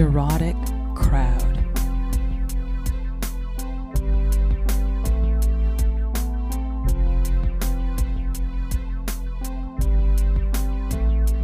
neurotic 0.00 0.56
crowd. 0.94 1.58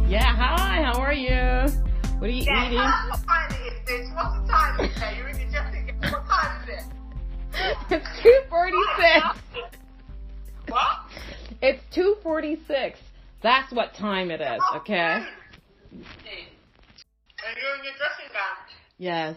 Yeah, 0.09 0.23
hi, 0.23 0.81
how 0.81 0.99
are 0.99 1.13
you? 1.13 1.29
What 2.17 2.23
are 2.23 2.33
you 2.33 2.45
Yeah, 2.45 2.65
eating? 2.65 2.77
what 2.79 3.19
time 3.27 3.51
it 3.51 3.73
is, 3.73 4.09
bitch? 4.09 4.15
What's 4.15 4.41
the 4.41 4.47
time 4.51 4.79
is 4.79 4.91
it? 4.97 5.17
You're 5.17 5.25
really 5.27 5.45
just 5.51 5.71
thinking, 5.71 5.95
what 6.01 6.25
time 6.27 6.63
is 6.63 6.77
it? 6.79 6.83
It's 7.91 8.23
246. 8.23 9.61
What? 10.69 10.81
It's 11.61 11.83
246. 11.93 12.99
That's 13.43 13.71
what 13.71 13.93
time 13.93 14.31
it 14.31 14.41
is, 14.41 14.59
oh, 14.71 14.77
okay? 14.77 15.23
Yes. 18.97 19.35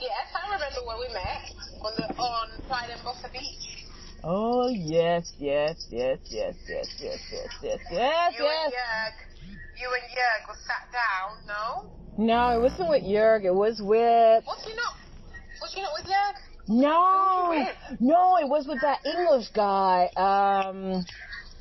Yes, 0.00 0.26
I 0.34 0.52
remember 0.54 0.80
when 0.86 0.98
we 1.00 1.12
met 1.12 1.52
on 1.82 1.92
the 1.96 2.14
on 2.16 2.48
Playa 2.66 2.88
d'en 2.88 2.98
Bossa 3.04 3.30
Beach. 3.32 3.84
Oh, 4.24 4.68
yes, 4.70 5.32
yes, 5.38 5.86
yes, 5.90 6.18
yes, 6.30 6.54
yes, 6.68 6.86
yes, 7.00 7.18
yes, 7.30 7.48
yes, 7.62 7.80
yes, 7.90 8.34
You 8.38 8.46
and 8.46 8.72
Jörg, 8.72 9.14
you 9.78 9.88
and 9.94 10.02
Jörg 10.10 10.48
were 10.48 10.58
sat 10.66 10.88
down. 10.92 11.46
No, 11.46 11.90
No, 12.16 12.58
it 12.58 12.62
wasn't 12.62 12.88
with 12.88 13.04
Jörg. 13.04 13.44
It 13.44 13.54
was 13.54 13.80
with. 13.80 14.44
was 14.46 14.64
he 14.64 14.74
not? 14.74 14.94
Was 15.60 15.72
he 15.74 15.82
not 15.82 15.92
with 15.96 16.06
Jörg? 16.06 16.34
No, 16.68 17.46
with? 17.50 18.00
no, 18.00 18.38
it 18.38 18.48
was 18.48 18.66
with 18.66 18.80
that 18.80 19.04
English 19.04 19.48
guy. 19.54 20.06
Um, 20.16 21.04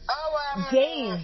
Oh, 0.09 0.37
um, 0.55 0.65
Dave. 0.71 1.19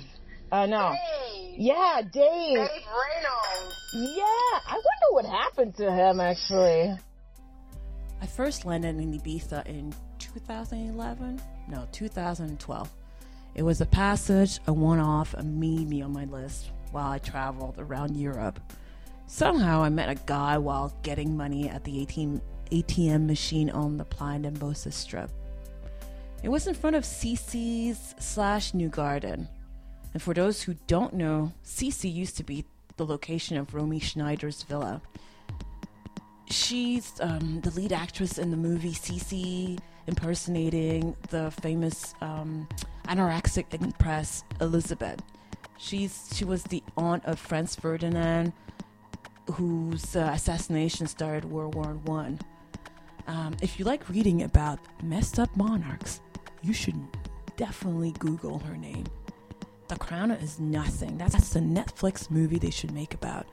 Uh, 0.51 0.65
no. 0.65 0.91
Dave. 0.91 1.55
Yeah, 1.57 2.01
Dave. 2.01 2.11
Dave 2.11 2.85
Reynolds. 2.85 3.82
Yeah, 3.95 4.23
I 4.23 4.73
wonder 4.73 5.09
what 5.11 5.25
happened 5.25 5.75
to 5.75 5.91
him 5.91 6.19
actually. 6.19 6.97
I 8.21 8.25
first 8.25 8.65
landed 8.65 8.97
in 8.97 9.19
Ibiza 9.19 9.67
in 9.67 9.93
2011. 10.17 11.39
No, 11.67 11.87
2012. 11.91 12.89
It 13.53 13.61
was 13.61 13.81
a 13.81 13.85
passage, 13.85 14.59
a 14.65 14.73
one 14.73 14.99
off, 14.99 15.35
a 15.35 15.43
maybe 15.43 16.01
on 16.01 16.11
my 16.11 16.25
list 16.25 16.71
while 16.91 17.11
I 17.11 17.19
traveled 17.19 17.75
around 17.77 18.17
Europe. 18.17 18.59
Somehow 19.27 19.83
I 19.83 19.89
met 19.89 20.09
a 20.09 20.15
guy 20.25 20.57
while 20.57 20.97
getting 21.03 21.37
money 21.37 21.69
at 21.69 21.83
the 21.83 22.05
ATM, 22.71 23.27
machine 23.27 23.69
on 23.69 23.97
the 23.97 24.05
Playa 24.05 24.39
de 24.39 24.51
Bosa 24.51 24.91
strip. 24.91 25.29
It 26.41 26.49
was 26.49 26.65
in 26.65 26.73
front 26.73 26.95
of 26.95 27.03
CC's 27.03 28.15
slash 28.19 28.73
New 28.73 28.89
Garden. 28.89 29.47
And 30.13 30.21
for 30.21 30.33
those 30.33 30.63
who 30.63 30.73
don't 30.87 31.13
know, 31.13 31.51
CC 31.63 32.11
used 32.11 32.37
to 32.37 32.43
be 32.43 32.65
the 32.97 33.05
location 33.05 33.57
of 33.57 33.73
Romy 33.73 33.99
Schneider's 33.99 34.63
villa. 34.63 35.01
She's 36.45 37.13
um, 37.19 37.61
the 37.61 37.71
lead 37.71 37.93
actress 37.93 38.37
in 38.37 38.51
the 38.51 38.57
movie 38.57 38.93
Sissi, 38.93 39.79
impersonating 40.07 41.15
the 41.29 41.49
famous 41.51 42.13
um, 42.21 42.67
anorexic 43.05 43.73
empress 43.81 44.43
Elizabeth. 44.61 45.21
She's 45.77 46.29
she 46.33 46.45
was 46.45 46.63
the 46.63 46.83
aunt 46.95 47.25
of 47.25 47.39
Franz 47.39 47.75
Ferdinand, 47.75 48.53
whose 49.51 50.15
uh, 50.15 50.31
assassination 50.33 51.07
started 51.07 51.45
World 51.45 51.75
War 51.75 51.93
One. 52.05 52.39
Um, 53.27 53.55
if 53.61 53.79
you 53.79 53.85
like 53.85 54.07
reading 54.09 54.43
about 54.43 54.79
messed 55.01 55.39
up 55.39 55.55
monarchs, 55.55 56.21
you 56.61 56.73
should 56.73 56.99
definitely 57.55 58.11
Google 58.19 58.59
her 58.59 58.77
name. 58.77 59.05
The 59.93 59.99
Crown 59.99 60.31
is 60.31 60.59
nothing. 60.59 61.19
That's, 61.19 61.49
the 61.49 61.59
Netflix 61.59 62.31
movie 62.31 62.57
they 62.57 62.71
should 62.71 62.91
make 62.91 63.13
about. 63.13 63.45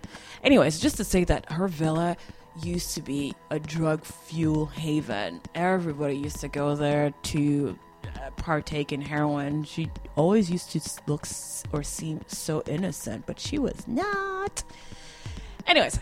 Anyways, 0.42 0.80
just 0.80 0.96
to 0.96 1.04
say 1.04 1.22
that 1.24 1.52
her 1.52 1.68
villa 1.68 2.16
used 2.62 2.94
to 2.94 3.02
be 3.02 3.34
a 3.50 3.60
drug 3.60 4.02
fuel 4.02 4.64
haven. 4.64 5.42
Everybody 5.54 6.16
used 6.16 6.40
to 6.40 6.48
go 6.48 6.74
there 6.74 7.12
to 7.24 7.78
uh, 8.04 8.30
partake 8.36 8.90
in 8.90 9.02
heroin. 9.02 9.64
She 9.64 9.90
always 10.16 10.50
used 10.50 10.70
to 10.70 10.80
look 11.06 11.26
or 11.74 11.82
seem 11.82 12.22
so 12.26 12.62
innocent, 12.66 13.26
but 13.26 13.38
she 13.38 13.58
was 13.58 13.86
not. 13.86 14.64
Anyways, 15.66 16.00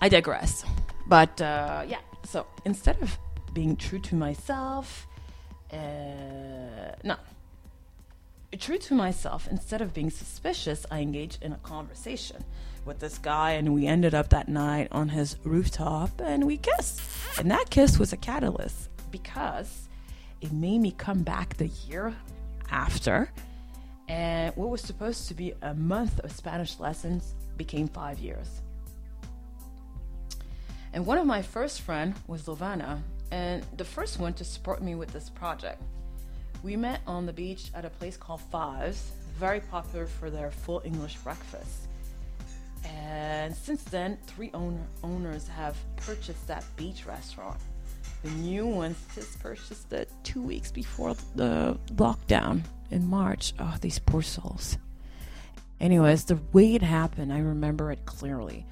I 0.00 0.08
digress. 0.08 0.64
But 1.08 1.40
uh, 1.40 1.84
yeah, 1.88 1.98
so 2.24 2.46
instead 2.64 3.02
of 3.02 3.18
being 3.52 3.74
true 3.74 3.98
to 3.98 4.14
myself, 4.14 5.08
uh, 5.72 6.94
no, 7.02 7.16
true 8.58 8.78
to 8.78 8.94
myself, 8.94 9.46
instead 9.50 9.80
of 9.80 9.94
being 9.94 10.10
suspicious, 10.10 10.84
I 10.90 11.00
engaged 11.00 11.42
in 11.42 11.52
a 11.52 11.58
conversation 11.58 12.44
with 12.84 12.98
this 12.98 13.18
guy, 13.18 13.52
and 13.52 13.74
we 13.74 13.86
ended 13.86 14.14
up 14.14 14.30
that 14.30 14.48
night 14.48 14.88
on 14.90 15.10
his 15.10 15.36
rooftop 15.44 16.20
and 16.20 16.46
we 16.46 16.56
kissed. 16.56 17.00
And 17.38 17.50
that 17.50 17.70
kiss 17.70 17.98
was 17.98 18.12
a 18.12 18.16
catalyst 18.16 18.88
because 19.10 19.88
it 20.40 20.52
made 20.52 20.80
me 20.80 20.92
come 20.92 21.22
back 21.22 21.56
the 21.56 21.68
year 21.88 22.14
after. 22.70 23.30
And 24.08 24.56
what 24.56 24.70
was 24.70 24.80
supposed 24.80 25.28
to 25.28 25.34
be 25.34 25.54
a 25.62 25.74
month 25.74 26.18
of 26.20 26.32
Spanish 26.32 26.80
lessons 26.80 27.34
became 27.56 27.86
five 27.86 28.18
years. 28.18 28.62
And 30.92 31.06
one 31.06 31.18
of 31.18 31.26
my 31.26 31.42
first 31.42 31.82
friend 31.82 32.14
was 32.26 32.44
Lovana, 32.44 33.00
and 33.30 33.64
the 33.76 33.84
first 33.84 34.18
one 34.18 34.32
to 34.34 34.44
support 34.44 34.82
me 34.82 34.96
with 34.96 35.12
this 35.12 35.30
project. 35.30 35.80
We 36.62 36.76
met 36.76 37.00
on 37.06 37.26
the 37.26 37.32
beach 37.32 37.70
at 37.74 37.84
a 37.84 37.90
place 37.90 38.16
called 38.16 38.40
Fives, 38.40 39.12
very 39.38 39.60
popular 39.60 40.06
for 40.06 40.30
their 40.30 40.50
full 40.50 40.82
English 40.84 41.16
breakfast. 41.16 41.86
And 42.84 43.54
since 43.54 43.82
then, 43.84 44.18
three 44.26 44.50
owner, 44.52 44.86
owners 45.02 45.48
have 45.48 45.76
purchased 45.96 46.46
that 46.48 46.64
beach 46.76 47.06
restaurant. 47.06 47.58
The 48.22 48.30
new 48.30 48.66
ones 48.66 48.98
just 49.14 49.40
purchased 49.40 49.92
it 49.92 50.10
two 50.22 50.42
weeks 50.42 50.70
before 50.70 51.14
the 51.34 51.78
lockdown 51.94 52.62
in 52.90 53.06
March. 53.06 53.54
Oh, 53.58 53.76
these 53.80 53.98
poor 53.98 54.22
souls. 54.22 54.76
Anyways, 55.80 56.24
the 56.24 56.38
way 56.52 56.74
it 56.74 56.82
happened, 56.82 57.32
I 57.32 57.38
remember 57.38 57.90
it 57.90 58.04
clearly. 58.04 58.66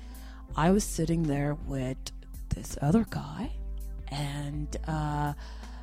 I 0.54 0.70
was 0.70 0.84
sitting 0.84 1.22
there 1.22 1.56
with 1.66 1.96
this 2.54 2.76
other 2.82 3.06
guy, 3.08 3.52
and 4.08 4.76
uh, 4.86 5.32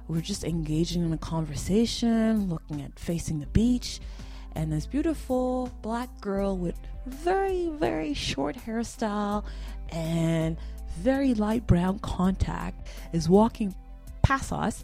were 0.07 0.21
just 0.21 0.43
engaging 0.43 1.03
in 1.03 1.13
a 1.13 1.17
conversation, 1.17 2.49
looking 2.49 2.81
at 2.81 2.97
facing 2.99 3.39
the 3.39 3.47
beach, 3.47 3.99
and 4.53 4.71
this 4.71 4.85
beautiful 4.85 5.71
black 5.81 6.09
girl 6.21 6.57
with 6.57 6.79
very, 7.05 7.69
very 7.69 8.13
short 8.13 8.55
hairstyle 8.55 9.43
and 9.89 10.57
very 10.97 11.33
light 11.33 11.67
brown 11.67 11.99
contact 11.99 12.87
is 13.13 13.27
walking 13.27 13.75
past 14.23 14.51
us 14.51 14.83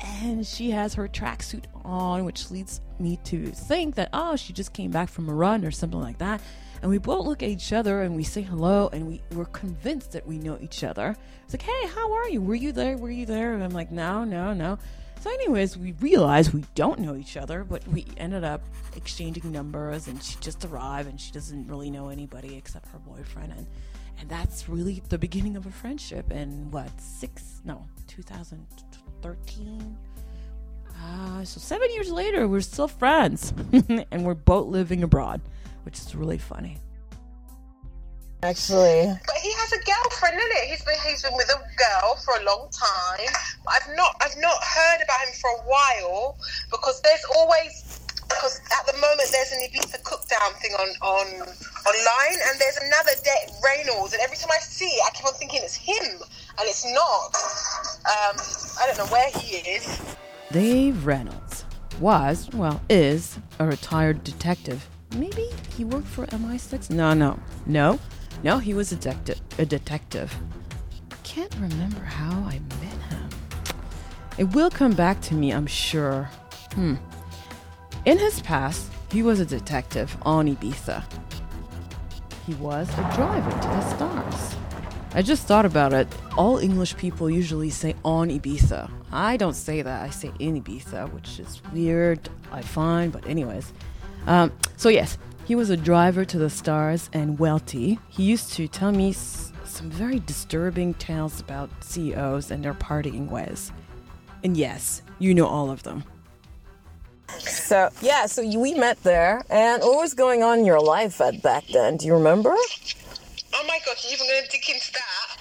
and 0.00 0.46
she 0.46 0.70
has 0.70 0.94
her 0.94 1.08
tracksuit 1.08 1.64
on, 1.84 2.24
which 2.24 2.50
leads 2.50 2.80
me 2.98 3.18
to 3.24 3.46
think 3.48 3.96
that, 3.96 4.08
oh, 4.12 4.36
she 4.36 4.52
just 4.52 4.72
came 4.72 4.90
back 4.90 5.08
from 5.08 5.28
a 5.28 5.34
run 5.34 5.64
or 5.64 5.70
something 5.70 6.00
like 6.00 6.18
that. 6.18 6.40
And 6.82 6.90
we 6.90 6.98
both 6.98 7.26
look 7.26 7.42
at 7.42 7.48
each 7.48 7.72
other 7.72 8.02
and 8.02 8.14
we 8.14 8.24
say 8.24 8.42
hello 8.42 8.88
and 8.92 9.06
we, 9.06 9.22
we're 9.32 9.46
convinced 9.46 10.12
that 10.12 10.26
we 10.26 10.38
know 10.38 10.58
each 10.60 10.84
other. 10.84 11.16
It's 11.44 11.54
like, 11.54 11.62
hey, 11.62 11.86
how 11.88 12.12
are 12.12 12.28
you? 12.28 12.40
Were 12.40 12.54
you 12.54 12.72
there? 12.72 12.96
Were 12.96 13.10
you 13.10 13.26
there? 13.26 13.54
And 13.54 13.62
I'm 13.64 13.70
like, 13.70 13.90
no, 13.90 14.24
no, 14.24 14.52
no. 14.52 14.78
So, 15.20 15.30
anyways, 15.30 15.76
we 15.76 15.92
realize 15.92 16.52
we 16.52 16.64
don't 16.76 17.00
know 17.00 17.16
each 17.16 17.36
other, 17.36 17.64
but 17.64 17.86
we 17.88 18.06
ended 18.16 18.44
up 18.44 18.62
exchanging 18.94 19.50
numbers 19.50 20.06
and 20.06 20.22
she 20.22 20.36
just 20.40 20.64
arrived 20.64 21.08
and 21.08 21.20
she 21.20 21.32
doesn't 21.32 21.66
really 21.66 21.90
know 21.90 22.08
anybody 22.08 22.56
except 22.56 22.88
her 22.92 22.98
boyfriend. 23.00 23.52
And, 23.56 23.66
and 24.20 24.28
that's 24.28 24.68
really 24.68 25.02
the 25.08 25.18
beginning 25.18 25.56
of 25.56 25.66
a 25.66 25.72
friendship. 25.72 26.30
And 26.30 26.72
what, 26.72 26.88
six, 27.00 27.60
no, 27.64 27.84
2013? 28.06 29.96
Uh, 31.00 31.44
so 31.44 31.60
seven 31.60 31.92
years 31.94 32.10
later, 32.10 32.48
we're 32.48 32.60
still 32.60 32.88
friends, 32.88 33.52
and 34.10 34.24
we're 34.24 34.34
both 34.34 34.66
living 34.66 35.02
abroad, 35.02 35.40
which 35.88 36.00
is 36.00 36.14
really 36.14 36.36
funny. 36.36 36.76
Actually, 38.42 39.08
But 39.24 39.36
he 39.40 39.50
has 39.56 39.72
a 39.72 39.80
girlfriend, 39.88 40.36
isn't 40.36 40.52
it? 40.60 40.68
He's 40.68 40.84
been 40.84 41.00
he's 41.00 41.22
been 41.22 41.32
with 41.34 41.48
a 41.48 41.56
girl 41.80 42.14
for 42.26 42.36
a 42.36 42.44
long 42.44 42.68
time. 42.68 43.32
I've 43.66 43.88
not 43.96 44.12
I've 44.20 44.36
not 44.36 44.62
heard 44.62 45.00
about 45.02 45.20
him 45.24 45.32
for 45.40 45.48
a 45.48 45.62
while 45.64 46.36
because 46.70 47.00
there's 47.00 47.24
always 47.34 48.04
because 48.28 48.60
at 48.78 48.84
the 48.84 49.00
moment 49.00 49.32
there's 49.32 49.50
an 49.50 49.64
Ibiza 49.64 50.04
cookdown 50.04 50.52
thing 50.60 50.76
on 50.76 50.88
on 51.00 51.26
online 51.88 52.38
and 52.52 52.60
there's 52.60 52.76
another 52.76 53.16
Dave 53.24 53.48
Reynolds 53.64 54.12
and 54.12 54.20
every 54.20 54.36
time 54.36 54.52
I 54.52 54.60
see 54.60 54.92
it 54.92 55.02
I 55.06 55.10
keep 55.16 55.24
on 55.24 55.32
thinking 55.40 55.60
it's 55.64 55.74
him 55.74 56.20
and 56.20 56.64
it's 56.68 56.84
not. 56.84 57.32
Um, 58.04 58.36
I 58.76 58.86
don't 58.86 58.98
know 58.98 59.10
where 59.10 59.30
he 59.40 59.56
is. 59.56 59.88
Dave 60.52 61.06
Reynolds 61.06 61.64
was, 61.98 62.50
well, 62.52 62.78
is 62.90 63.38
a 63.58 63.64
retired 63.64 64.22
detective. 64.22 64.86
Maybe 65.14 65.48
he 65.76 65.84
worked 65.84 66.06
for 66.06 66.26
MI6? 66.26 66.90
No, 66.90 67.14
no, 67.14 67.38
no, 67.66 67.98
no. 68.42 68.58
He 68.58 68.74
was 68.74 68.92
a 68.92 68.96
detective. 68.96 69.40
A 69.58 69.66
detective. 69.66 70.34
Can't 71.24 71.54
remember 71.56 72.00
how 72.00 72.40
I 72.40 72.60
met 72.80 72.98
him. 73.10 73.28
It 74.38 74.44
will 74.54 74.70
come 74.70 74.92
back 74.92 75.20
to 75.22 75.34
me, 75.34 75.52
I'm 75.52 75.66
sure. 75.66 76.30
Hmm. 76.74 76.94
In 78.04 78.18
his 78.18 78.40
past, 78.42 78.90
he 79.10 79.22
was 79.22 79.40
a 79.40 79.44
detective 79.46 80.16
on 80.22 80.46
Ibiza. 80.54 81.02
he 82.46 82.54
was 82.54 82.88
a 82.90 83.12
driver 83.14 83.50
to 83.50 83.68
the 83.68 83.94
stars. 83.96 84.56
I 85.14 85.22
just 85.22 85.46
thought 85.46 85.64
about 85.66 85.92
it. 85.92 86.06
All 86.36 86.58
English 86.58 86.96
people 86.96 87.28
usually 87.30 87.70
say 87.70 87.94
on 88.04 88.28
Ibiza. 88.28 88.90
I 89.10 89.36
don't 89.38 89.54
say 89.54 89.82
that. 89.82 90.02
I 90.02 90.10
say 90.10 90.30
in 90.38 90.62
Ibiza, 90.62 91.12
which 91.12 91.40
is 91.40 91.60
weird, 91.72 92.28
I 92.52 92.60
find, 92.62 93.10
but 93.10 93.26
anyways. 93.26 93.72
Um, 94.28 94.52
so 94.76 94.88
yes, 94.90 95.16
he 95.46 95.54
was 95.54 95.70
a 95.70 95.76
driver 95.76 96.24
to 96.24 96.38
the 96.38 96.50
stars 96.50 97.08
and 97.12 97.38
wealthy. 97.38 97.98
He 98.08 98.22
used 98.24 98.52
to 98.54 98.68
tell 98.68 98.92
me 98.92 99.10
s- 99.10 99.52
some 99.64 99.90
very 99.90 100.20
disturbing 100.20 100.94
tales 100.94 101.40
about 101.40 101.70
CEOs 101.82 102.50
and 102.50 102.62
their 102.64 102.74
partying 102.74 103.28
ways. 103.30 103.72
And 104.44 104.56
yes, 104.56 105.02
you 105.18 105.34
know 105.34 105.46
all 105.46 105.70
of 105.70 105.82
them. 105.82 106.04
So 107.38 107.88
yeah, 108.02 108.26
so 108.26 108.42
you- 108.42 108.60
we 108.60 108.74
met 108.74 109.02
there, 109.02 109.42
and 109.50 109.82
what 109.82 109.96
was 110.00 110.14
going 110.14 110.42
on 110.42 110.58
in 110.60 110.64
your 110.66 110.80
life 110.80 111.20
at 111.20 111.42
back 111.42 111.64
then? 111.72 111.96
Do 111.96 112.06
you 112.06 112.14
remember? 112.14 112.50
Oh 112.50 113.64
my 113.66 113.78
god, 113.86 113.96
you're 114.04 114.12
even 114.12 114.26
gonna 114.26 114.46
dig 114.50 114.68
into 114.68 114.92
that? 114.92 115.38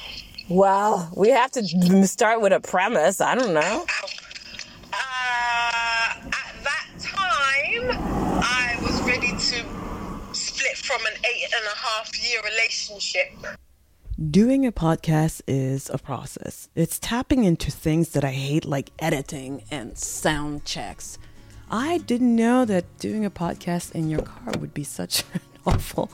Well, 0.49 1.11
we 1.15 1.29
have 1.29 1.51
to 1.51 2.07
start 2.07 2.39
with 2.41 2.53
a 2.53 2.59
premise. 2.61 3.19
I 3.19 3.35
don't 3.35 3.53
know. 3.53 3.85
Ow. 3.85 4.07
Uh, 4.93 6.13
at 6.31 6.53
that 6.63 6.87
time, 6.99 7.91
I 8.41 8.77
was 8.81 9.01
ready 9.03 9.31
to 9.31 9.65
split 10.33 10.77
from 10.77 11.01
an 11.05 11.13
eight 11.25 11.43
and 11.53 11.65
a 11.65 11.75
half 11.77 12.09
year 12.23 12.41
relationship. 12.89 13.57
Doing 14.31 14.65
a 14.65 14.71
podcast 14.71 15.41
is 15.47 15.89
a 15.93 15.97
process. 15.97 16.69
It's 16.75 16.97
tapping 16.97 17.43
into 17.43 17.69
things 17.69 18.09
that 18.09 18.23
I 18.23 18.31
hate, 18.31 18.65
like 18.65 18.91
editing 18.99 19.63
and 19.69 19.97
sound 19.97 20.65
checks. 20.65 21.19
I 21.69 21.99
didn't 21.99 22.35
know 22.35 22.65
that 22.65 22.85
doing 22.97 23.25
a 23.25 23.29
podcast 23.29 23.91
in 23.91 24.09
your 24.09 24.21
car 24.21 24.53
would 24.59 24.73
be 24.73 24.83
such 24.83 25.23
an 25.33 25.41
awful 25.65 26.09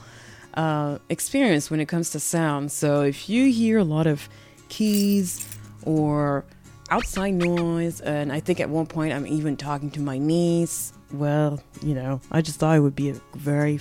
uh, 0.55 0.97
experience 1.09 1.71
when 1.71 1.79
it 1.79 1.87
comes 1.87 2.09
to 2.11 2.19
sound. 2.19 2.71
So 2.71 3.03
if 3.03 3.29
you 3.29 3.51
hear 3.51 3.77
a 3.77 3.83
lot 3.85 4.07
of 4.07 4.27
keys 4.67 5.47
or 5.83 6.43
outside 6.89 7.35
noise, 7.35 8.01
and 8.01 8.33
I 8.33 8.41
think 8.41 8.59
at 8.59 8.69
one 8.69 8.85
point 8.85 9.13
I'm 9.13 9.27
even 9.27 9.55
talking 9.55 9.91
to 9.91 10.01
my 10.01 10.17
niece, 10.17 10.91
well, 11.13 11.63
you 11.81 11.93
know, 11.93 12.19
I 12.31 12.41
just 12.41 12.59
thought 12.59 12.75
it 12.75 12.81
would 12.81 12.95
be 12.95 13.11
a 13.11 13.15
very 13.35 13.77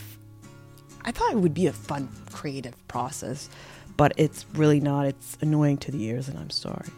I 1.05 1.11
thought 1.13 1.33
it 1.33 1.39
would 1.39 1.55
be 1.55 1.67
a 1.67 1.73
fun, 1.73 2.09
creative 2.33 2.77
process, 2.89 3.49
but 3.97 4.13
it's 4.17 4.47
really 4.55 4.81
not. 4.81 5.07
It's 5.07 5.37
annoying 5.41 5.79
to 5.79 5.91
the 5.91 6.03
ears, 6.05 6.29
and 6.29 6.39
I'm 6.39 6.51
sorry. 6.51 6.89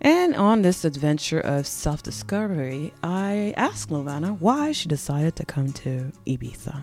And 0.00 0.36
on 0.36 0.62
this 0.62 0.84
adventure 0.84 1.40
of 1.40 1.66
self 1.66 2.02
discovery, 2.02 2.92
I 3.02 3.54
asked 3.56 3.88
Lovana 3.90 4.38
why 4.38 4.72
she 4.72 4.88
decided 4.88 5.36
to 5.36 5.46
come 5.46 5.72
to 5.72 6.12
Ibiza. 6.26 6.82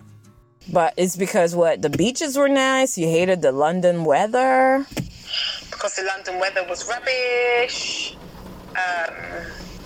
But 0.72 0.94
it's 0.96 1.16
because 1.16 1.54
what 1.54 1.82
the 1.82 1.90
beaches 1.90 2.36
were 2.36 2.48
nice. 2.48 2.96
You 2.98 3.06
hated 3.08 3.42
the 3.42 3.52
London 3.52 4.04
weather. 4.04 4.86
because 5.70 5.96
the 5.96 6.02
London 6.04 6.38
weather 6.40 6.64
was 6.68 6.88
rubbish. 6.88 8.16
Um, 8.70 9.14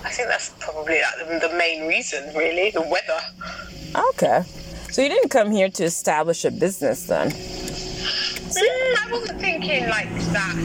I 0.03 0.09
think 0.09 0.29
that's 0.29 0.53
probably 0.59 0.99
the, 1.19 1.47
the 1.47 1.57
main 1.57 1.87
reason, 1.87 2.33
really, 2.35 2.71
the 2.71 2.81
weather. 2.81 3.19
Okay, 4.09 4.43
so 4.97 5.03
you 5.03 5.09
didn't 5.09 5.29
come 5.29 5.51
here 5.51 5.69
to 5.69 5.83
establish 5.83 6.43
a 6.43 6.49
business 6.49 7.05
then. 7.05 7.29
Mm, 7.29 8.57
I 8.57 9.07
wasn't 9.11 9.39
thinking 9.39 9.87
like 9.89 10.09
that 10.33 10.55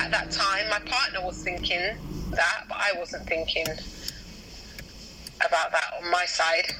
at 0.00 0.10
that 0.10 0.30
time. 0.30 0.70
My 0.70 0.78
partner 0.78 1.20
was 1.22 1.44
thinking 1.44 1.94
that, 2.30 2.64
but 2.70 2.78
I 2.80 2.98
wasn't 2.98 3.26
thinking 3.26 3.66
about 5.46 5.72
that 5.72 5.92
on 6.02 6.10
my 6.10 6.24
side. 6.24 6.72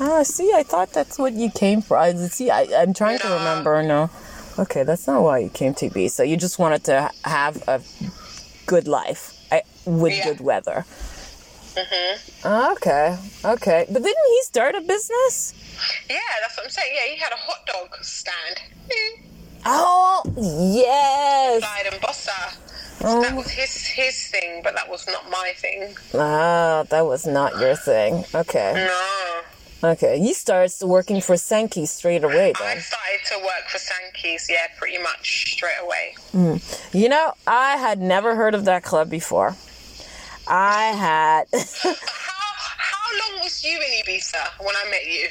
Ah, 0.00 0.24
see, 0.24 0.50
I 0.52 0.64
thought 0.64 0.92
that's 0.92 1.20
what 1.20 1.34
you 1.34 1.52
came 1.52 1.80
for. 1.80 1.96
I 1.96 2.12
see. 2.14 2.50
I, 2.50 2.66
I'm 2.82 2.94
trying 2.94 3.20
to 3.20 3.28
remember. 3.28 3.80
No, 3.84 4.10
okay, 4.58 4.82
that's 4.82 5.06
not 5.06 5.22
why 5.22 5.38
you 5.38 5.50
came 5.50 5.72
to 5.74 5.88
be. 5.88 6.08
So 6.08 6.24
You 6.24 6.36
just 6.36 6.58
wanted 6.58 6.82
to 6.86 7.12
have 7.24 7.62
a 7.68 7.80
good 8.66 8.88
life 8.88 9.40
I, 9.52 9.62
with 9.86 10.14
Yeah. 10.14 10.24
good 10.24 10.40
weather. 10.40 10.84
Mm-hmm. 11.76 12.72
Okay, 12.72 13.16
okay, 13.44 13.86
but 13.90 14.02
didn't 14.02 14.26
he 14.30 14.42
start 14.42 14.74
a 14.74 14.80
business? 14.80 15.52
Yeah, 16.08 16.18
that's 16.40 16.56
what 16.56 16.64
I'm 16.66 16.70
saying. 16.70 16.92
Yeah, 16.94 17.12
he 17.14 17.18
had 17.20 17.32
a 17.32 17.36
hot 17.36 17.66
dog 17.66 17.96
stand. 18.02 18.60
Mm. 18.88 19.22
Oh, 19.66 20.22
yes. 20.36 21.62
Playa 21.62 21.90
d'en 21.90 22.00
Bossa. 22.00 22.56
Oh. 23.06 23.22
That 23.22 23.34
was 23.36 23.50
his 23.50 23.86
his 23.86 24.28
thing, 24.28 24.60
but 24.62 24.74
that 24.74 24.88
was 24.88 25.06
not 25.08 25.28
my 25.30 25.52
thing. 25.56 25.94
Ah, 26.14 26.84
that 26.90 27.04
was 27.04 27.26
not 27.26 27.58
your 27.58 27.74
thing. 27.76 28.24
Okay, 28.34 28.72
No. 28.74 29.90
okay. 29.90 30.16
You 30.16 30.32
started 30.32 30.72
working 30.86 31.20
for 31.20 31.36
Sankey 31.36 31.86
straight 31.86 32.24
away 32.24 32.52
I 32.56 32.74
then. 32.74 32.80
started 32.80 33.20
to 33.32 33.38
work 33.40 33.68
for 33.68 33.78
Sankeys, 33.78 34.48
yeah, 34.48 34.68
pretty 34.78 34.98
much 34.98 35.52
straight 35.54 35.80
away. 35.82 36.14
You 36.92 37.08
know, 37.08 37.34
I 37.46 37.76
had 37.76 38.00
never 38.00 38.36
heard 38.36 38.54
of 38.54 38.64
that 38.66 38.84
club 38.84 39.10
before. 39.10 39.56
I 40.46 40.84
had. 40.92 41.44
How 41.54 41.94
how 42.76 43.32
long 43.32 43.42
was 43.42 43.62
you 43.64 43.76
in 43.76 44.04
Ibiza 44.04 44.64
when 44.64 44.74
I 44.74 44.90
met 44.90 45.06
you? 45.06 45.28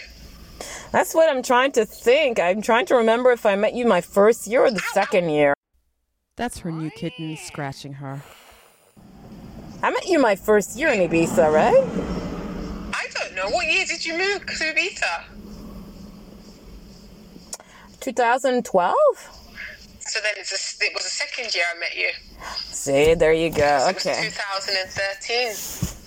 That's 0.91 1.13
what 1.15 1.29
I'm 1.29 1.41
trying 1.41 1.71
to 1.73 1.85
think. 1.85 2.39
I'm 2.39 2.61
trying 2.61 2.85
to 2.87 2.95
remember 2.95 3.31
if 3.31 3.45
I 3.45 3.55
met 3.55 3.73
you 3.73 3.85
my 3.85 4.01
first 4.01 4.47
year 4.47 4.65
or 4.65 4.71
the 4.71 4.81
second 4.93 5.29
year. 5.29 5.53
That's 6.35 6.59
her 6.59 6.71
new 6.71 6.89
kitten 6.91 7.37
scratching 7.37 7.93
her. 7.93 8.21
I 9.81 9.91
met 9.91 10.07
you 10.07 10.19
my 10.19 10.35
first 10.35 10.77
year 10.77 10.89
in 10.89 10.99
Ibiza, 10.99 11.51
right? 11.51 11.83
I 12.93 13.07
don't 13.13 13.35
know. 13.35 13.49
What 13.49 13.65
year 13.71 13.85
did 13.85 14.05
you 14.05 14.17
move 14.17 14.45
to 14.45 14.63
Ibiza? 14.63 15.23
2012? 17.99 18.95
So 20.05 20.19
then 20.21 20.33
it's 20.37 20.51
a, 20.51 20.85
it 20.85 20.93
was 20.93 21.03
the 21.03 21.09
second 21.09 21.53
year 21.55 21.63
I 21.73 21.79
met 21.79 21.95
you. 21.97 22.09
See, 22.55 23.13
there 23.13 23.31
you 23.33 23.49
go. 23.49 23.87
Okay. 23.91 24.29
2013. 24.29 25.53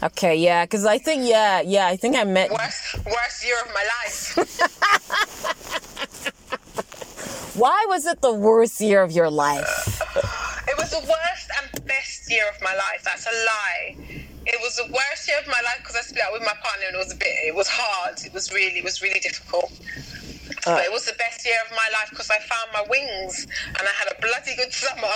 Okay, 0.02 0.37
yeah, 0.37 0.64
because 0.64 0.84
I 0.84 0.98
think, 0.98 1.26
yeah, 1.26 1.62
yeah, 1.62 1.87
I 1.87 1.96
think 1.96 2.16
I 2.16 2.25
met. 2.25 2.50
Worst 2.50 2.96
worst 3.06 3.44
year 3.44 3.56
of 3.64 3.72
my 3.72 3.84
life. 4.04 4.37
Why 7.56 7.87
was 7.88 8.04
it 8.04 8.20
the 8.20 8.34
worst 8.34 8.82
year 8.82 9.02
of 9.02 9.12
your 9.12 9.31
life? 9.31 9.66
It 10.69 10.76
was 10.76 10.90
the 10.90 11.00
worst 11.00 11.48
and 11.62 11.87
best 11.87 12.31
year 12.31 12.44
of 12.54 12.60
my 12.60 12.75
life. 12.75 13.02
That's 13.02 13.26
a 13.26 13.31
lie. 13.46 13.96
It 14.44 14.60
was 14.60 14.76
the 14.76 14.84
worst 14.93 15.26
year 15.26 15.38
of 15.41 15.46
my 15.46 15.60
life 15.65 15.79
because 15.79 15.96
I 15.96 16.03
split 16.03 16.22
up 16.22 16.34
with 16.34 16.43
my 16.43 16.53
partner 16.62 16.84
and 16.88 16.94
it 16.94 16.98
was 16.98 17.12
a 17.15 17.17
bit. 17.17 17.29
It 17.46 17.55
was 17.55 17.67
hard. 17.69 18.20
It 18.24 18.34
was 18.34 18.53
really. 18.53 18.76
It 18.79 18.84
was 18.84 19.00
really 19.00 19.20
difficult. 19.20 19.72
But 20.67 20.85
it 20.85 20.93
was 20.93 21.05
the 21.06 21.15
best 21.19 21.44
year 21.46 21.56
of 21.65 21.70
my 21.73 21.89
life 21.93 22.08
because 22.11 22.31
I 22.31 22.39
found 22.39 22.70
my 22.73 22.85
wings 22.91 23.46
and 23.69 23.79
I 23.89 23.93
had 23.93 24.08
a 24.13 24.20
bloody 24.20 24.55
good 24.56 24.73
summer. 24.73 25.15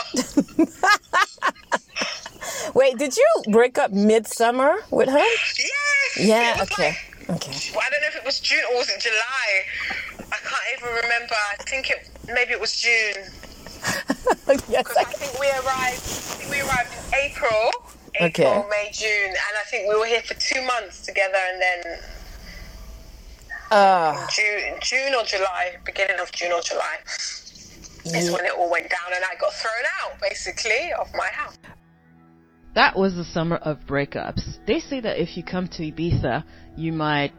Wait, 2.75 2.97
did 2.99 3.17
you 3.17 3.27
break 3.53 3.79
up 3.79 3.91
midsummer 3.93 4.77
with 4.91 5.09
her? 5.09 5.19
yes. 5.19 6.17
Yeah, 6.19 6.59
okay. 6.63 6.89
like- 6.89 7.07
Okay. 7.31 7.71
well, 7.73 7.85
I 7.87 7.91
don't 7.91 8.01
know 8.01 8.09
if 8.09 8.17
it 8.17 8.25
was 8.25 8.41
June 8.41 8.59
or 8.73 8.79
was 8.79 8.91
it 8.91 9.01
July. 9.01 9.65
I 10.33 10.37
can't 10.43 10.63
even 10.83 10.89
remember. 11.05 11.35
I 11.53 11.63
think 11.63 11.89
it 11.91 12.11
maybe 12.27 12.51
it 12.53 12.61
was 12.61 12.75
June. 12.81 13.23
yes, 14.69 14.83
Because 14.83 14.97
I 14.97 15.05
think 15.05 15.39
we 15.39 15.47
arrived. 15.49 16.03
I 16.03 16.35
think 16.43 16.51
we 16.51 16.61
arrived 16.61 16.91
in 16.93 17.15
April. 17.15 17.71
April, 18.19 18.49
Okay. 18.49 18.69
May, 18.69 18.91
June, 18.93 19.29
and 19.31 19.55
I 19.61 19.63
think 19.71 19.89
we 19.89 19.97
were 19.97 20.07
here 20.07 20.23
for 20.23 20.35
two 20.35 20.61
months 20.67 21.03
together, 21.07 21.39
and 21.53 21.63
then 21.63 22.01
uh, 23.71 24.27
June, 24.35 24.79
June 24.83 25.15
or 25.15 25.25
July, 25.25 25.77
beginning 25.85 26.19
of 26.21 26.31
June 26.33 26.53
or 26.53 26.61
July, 26.61 26.97
is 28.05 28.31
when 28.31 28.45
it 28.45 28.53
all 28.57 28.71
went 28.71 28.89
down, 28.91 29.15
and 29.15 29.25
I 29.25 29.39
got 29.41 29.53
thrown 29.53 29.85
out 30.03 30.21
basically 30.21 30.93
of 30.99 31.07
my 31.15 31.29
house. 31.29 31.57
That 32.75 32.97
was 32.97 33.15
the 33.15 33.25
summer 33.25 33.57
of 33.57 33.81
breakups. 33.81 34.65
They 34.67 34.79
say 34.79 35.01
that 35.01 35.21
if 35.21 35.37
you 35.37 35.43
come 35.43 35.69
to 35.69 35.83
Ibiza, 35.83 36.45
you 36.77 36.93
might 36.93 37.33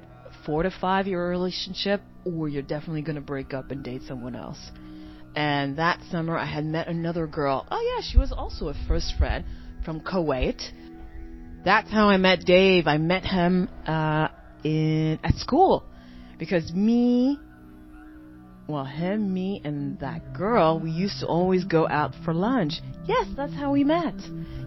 fortify 0.46 1.02
your 1.02 1.30
relationship 1.30 2.02
or 2.26 2.50
you're 2.50 2.62
definitely 2.62 3.02
going 3.02 3.16
to 3.16 3.22
break 3.22 3.54
up 3.54 3.72
and 3.72 3.84
date 3.84 4.02
someone 4.08 4.36
else. 4.36 4.60
And 5.36 5.78
that 5.78 6.02
summer 6.12 6.38
I 6.38 6.46
had 6.46 6.66
met 6.66 6.88
another 6.88 7.28
girl. 7.28 7.66
Oh 7.72 7.96
yeah, 7.96 8.04
she 8.06 8.18
was 8.18 8.34
also 8.34 8.68
a 8.68 8.74
first 8.88 9.14
friend 9.18 9.46
from 9.86 10.02
Kuwait. 10.02 10.62
That's 11.64 11.90
how 11.90 12.10
I 12.10 12.18
met 12.18 12.42
Dave. 12.42 12.88
I 12.88 12.98
met 12.98 13.24
him 13.24 13.70
uh, 13.88 14.28
in 14.66 15.20
at 15.24 15.36
school 15.36 15.86
because 16.42 16.74
me 16.74 17.40
well, 18.68 18.86
him, 18.86 19.34
me, 19.34 19.62
and 19.66 20.00
that 20.00 20.34
girl, 20.34 20.80
we 20.80 20.92
used 20.92 21.20
to 21.20 21.28
always 21.28 21.66
go 21.66 21.88
out 21.90 22.14
for 22.24 22.34
lunch. 22.34 22.76
Yes, 23.06 23.28
that's 23.36 23.54
how 23.54 23.74
we 23.74 23.84
met. 23.84 24.14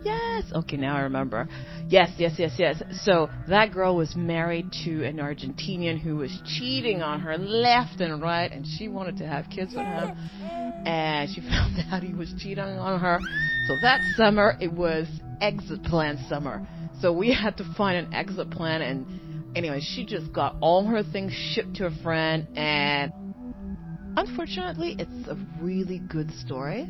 Yes. 0.04 0.44
Okay, 0.52 0.76
now 0.76 0.96
I 0.96 1.00
remember. 1.02 1.48
Yes, 1.88 2.10
yes, 2.18 2.34
yes, 2.36 2.52
yes. 2.58 2.82
So 3.02 3.30
that 3.48 3.72
girl 3.72 3.96
was 3.96 4.14
married 4.14 4.72
to 4.84 5.04
an 5.04 5.16
Argentinian 5.16 5.98
who 5.98 6.16
was 6.16 6.30
cheating 6.44 7.00
on 7.00 7.20
her 7.20 7.38
left 7.38 8.00
and 8.00 8.20
right, 8.20 8.52
and 8.52 8.66
she 8.66 8.88
wanted 8.88 9.16
to 9.18 9.26
have 9.26 9.46
kids 9.48 9.74
with 9.74 9.86
him. 9.86 10.10
And 10.84 11.30
she 11.30 11.40
found 11.48 11.82
out 11.90 12.02
he 12.02 12.12
was 12.12 12.34
cheating 12.38 12.62
on 12.62 13.00
her. 13.00 13.20
So 13.66 13.78
that 13.80 14.02
summer, 14.16 14.58
it 14.60 14.72
was 14.72 15.06
exit 15.40 15.82
plan 15.84 16.22
summer. 16.28 16.66
So 17.00 17.12
we 17.12 17.32
had 17.32 17.56
to 17.56 17.74
find 17.76 18.06
an 18.06 18.12
exit 18.12 18.50
plan, 18.50 18.82
and 18.82 19.06
anyway, 19.54 19.80
she 19.80 20.04
just 20.04 20.32
got 20.32 20.56
all 20.60 20.84
her 20.86 21.02
things 21.02 21.32
shipped 21.32 21.76
to 21.76 21.86
a 21.86 21.90
friend, 22.02 22.46
and 22.56 23.12
Unfortunately, 24.16 24.94
it's 24.98 25.28
a 25.28 25.36
really 25.60 25.98
good 25.98 26.30
story, 26.38 26.88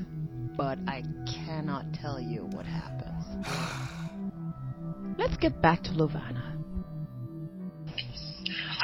but 0.58 0.78
I 0.86 1.02
cannot 1.46 1.86
tell 1.94 2.20
you 2.20 2.42
what 2.52 2.66
happens. 2.66 3.24
Let's 5.18 5.36
get 5.38 5.62
back 5.62 5.82
to 5.84 5.90
Lovana. 5.92 6.50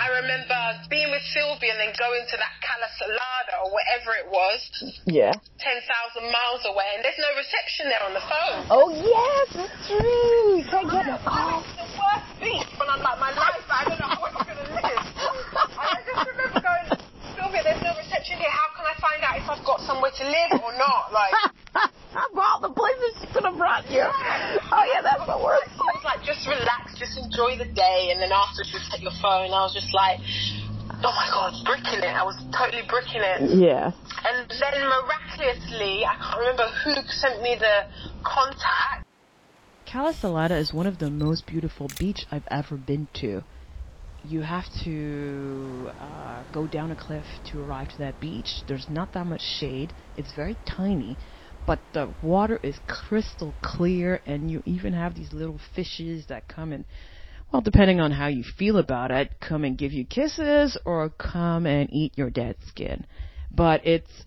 I 0.00 0.08
remember 0.24 0.56
being 0.88 1.10
with 1.10 1.20
Sylvia 1.34 1.76
and 1.76 1.80
then 1.80 1.92
going 1.98 2.24
to 2.24 2.36
that 2.40 2.54
Cala 2.64 2.88
Salada 2.96 3.54
or 3.66 3.68
whatever 3.76 4.16
it 4.16 4.30
was, 4.32 4.60
Yeah. 5.04 5.32
10,000 5.60 6.32
miles 6.32 6.64
away, 6.64 6.88
and 6.96 7.04
there's 7.04 7.20
no 7.20 7.28
reception 7.36 7.92
there 7.92 8.00
on 8.08 8.14
the 8.16 8.24
phone. 8.24 8.64
Oh 8.72 8.88
yes, 8.88 9.46
that's 9.52 9.88
true. 9.88 10.56
You 10.56 10.64
can't 10.64 10.88
get 10.88 11.04
a 11.04 11.20
call. 11.20 11.60
It's 11.60 11.76
the 11.76 11.84
worst 12.00 12.40
beat 12.40 12.64
when 12.80 12.88
I'm 12.88 13.02
like, 13.04 13.09
my 13.20 13.36
life, 13.36 13.68
I 13.68 13.84
don't 13.84 14.00
know 14.00 14.08
how 14.08 14.24
I'm 14.24 14.32
going 14.32 14.56
to 14.56 14.68
live. 14.72 15.04
I 15.76 16.00
just 16.08 16.24
remember 16.24 16.64
going, 16.64 16.88
Sylvia, 17.36 17.60
there's 17.68 17.84
no 17.84 17.92
reception 18.00 18.40
here. 18.40 18.48
How 18.48 18.72
can 18.72 18.88
I 18.88 18.96
find 18.96 19.20
out 19.20 19.36
if 19.36 19.44
I've 19.44 19.64
got 19.68 19.84
somewhere 19.84 20.08
to 20.08 20.24
live 20.24 20.64
or 20.64 20.72
not? 20.80 21.12
Like, 21.12 21.36
of 22.16 22.32
all 22.32 22.64
the 22.64 22.72
places 22.72 23.20
she 23.20 23.28
could 23.28 23.44
have 23.44 23.60
brought 23.60 23.84
you. 23.92 24.08
Oh 24.08 24.84
yeah, 24.88 25.04
that's 25.04 25.28
the 25.28 25.36
worst. 25.36 25.68
She 25.68 25.84
was 25.84 26.00
like, 26.00 26.24
just 26.24 26.48
relax, 26.48 26.96
just 26.96 27.20
enjoy 27.20 27.60
the 27.60 27.68
day, 27.68 28.08
and 28.08 28.24
then 28.24 28.32
after 28.32 28.64
she'd 28.64 28.88
take 28.88 29.04
your 29.04 29.14
phone. 29.20 29.52
I 29.52 29.68
was 29.68 29.76
just 29.76 29.92
like, 29.92 30.16
oh 31.04 31.12
my 31.12 31.28
god, 31.28 31.52
bricking 31.68 32.00
it. 32.00 32.16
I 32.16 32.24
was 32.24 32.40
totally 32.56 32.88
bricking 32.88 33.20
it. 33.20 33.52
Yeah. 33.52 33.92
And 34.24 34.48
then 34.48 34.74
miraculously, 34.80 36.08
I 36.08 36.16
can't 36.16 36.40
remember 36.40 36.72
who 36.88 36.96
sent 37.12 37.44
me 37.44 37.60
the 37.60 37.84
contact. 38.24 39.09
Cala 39.90 40.12
Salada 40.12 40.56
is 40.56 40.72
one 40.72 40.86
of 40.86 41.00
the 41.00 41.10
most 41.10 41.48
beautiful 41.48 41.88
beach 41.98 42.24
I've 42.30 42.46
ever 42.48 42.76
been 42.76 43.08
to. 43.14 43.42
You 44.22 44.42
have 44.42 44.66
to 44.84 45.90
uh, 45.98 46.44
go 46.52 46.68
down 46.68 46.92
a 46.92 46.94
cliff 46.94 47.24
to 47.46 47.60
arrive 47.60 47.88
to 47.88 47.98
that 47.98 48.20
beach. 48.20 48.46
There's 48.68 48.86
not 48.88 49.12
that 49.14 49.26
much 49.26 49.40
shade. 49.40 49.92
It's 50.16 50.32
very 50.36 50.56
tiny, 50.64 51.18
but 51.66 51.80
the 51.92 52.14
water 52.22 52.60
is 52.62 52.78
crystal 52.86 53.52
clear, 53.62 54.20
and 54.26 54.48
you 54.48 54.62
even 54.64 54.92
have 54.92 55.16
these 55.16 55.32
little 55.32 55.58
fishes 55.74 56.26
that 56.28 56.46
come 56.46 56.72
and, 56.72 56.84
well, 57.52 57.62
depending 57.62 57.98
on 57.98 58.12
how 58.12 58.28
you 58.28 58.44
feel 58.44 58.78
about 58.78 59.10
it, 59.10 59.40
come 59.40 59.64
and 59.64 59.76
give 59.76 59.92
you 59.92 60.04
kisses 60.04 60.78
or 60.84 61.08
come 61.08 61.66
and 61.66 61.92
eat 61.92 62.16
your 62.16 62.30
dead 62.30 62.54
skin. 62.68 63.06
But 63.50 63.84
it's 63.84 64.24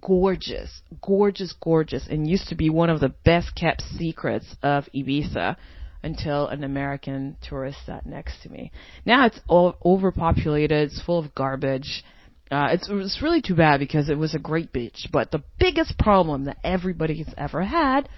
gorgeous, 0.00 0.82
gorgeous, 1.02 1.54
gorgeous, 1.60 2.06
and 2.08 2.28
used 2.28 2.48
to 2.48 2.54
be 2.54 2.70
one 2.70 2.90
of 2.90 3.00
the 3.00 3.08
best 3.08 3.54
kept 3.54 3.82
secrets 3.82 4.56
of 4.62 4.88
Ibiza 4.94 5.56
until 6.02 6.46
an 6.48 6.62
American 6.62 7.36
tourist 7.42 7.78
sat 7.84 8.06
next 8.06 8.42
to 8.42 8.48
me. 8.48 8.70
Now 9.04 9.26
it's 9.26 9.40
all 9.48 9.76
overpopulated, 9.84 10.90
it's 10.90 11.02
full 11.02 11.18
of 11.18 11.34
garbage. 11.34 12.04
Uh, 12.48 12.68
it's, 12.70 12.88
it's 12.88 13.20
really 13.22 13.42
too 13.42 13.56
bad 13.56 13.80
because 13.80 14.08
it 14.08 14.16
was 14.16 14.34
a 14.34 14.38
great 14.38 14.72
beach, 14.72 15.08
but 15.12 15.32
the 15.32 15.42
biggest 15.58 15.98
problem 15.98 16.44
that 16.44 16.58
everybody 16.62 17.18
has 17.22 17.34
ever 17.36 17.62
had 17.64 18.08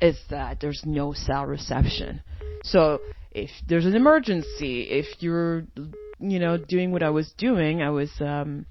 is 0.00 0.18
that 0.30 0.58
there's 0.60 0.82
no 0.86 1.12
cell 1.12 1.44
reception. 1.44 2.22
So 2.62 3.00
if 3.30 3.50
there's 3.68 3.84
an 3.84 3.94
emergency, 3.94 4.82
if 4.82 5.06
you're, 5.20 5.66
you 6.18 6.38
know, 6.38 6.56
doing 6.56 6.92
what 6.92 7.02
I 7.02 7.10
was 7.10 7.32
doing, 7.36 7.82
I 7.82 7.90
was, 7.90 8.10
um, 8.20 8.64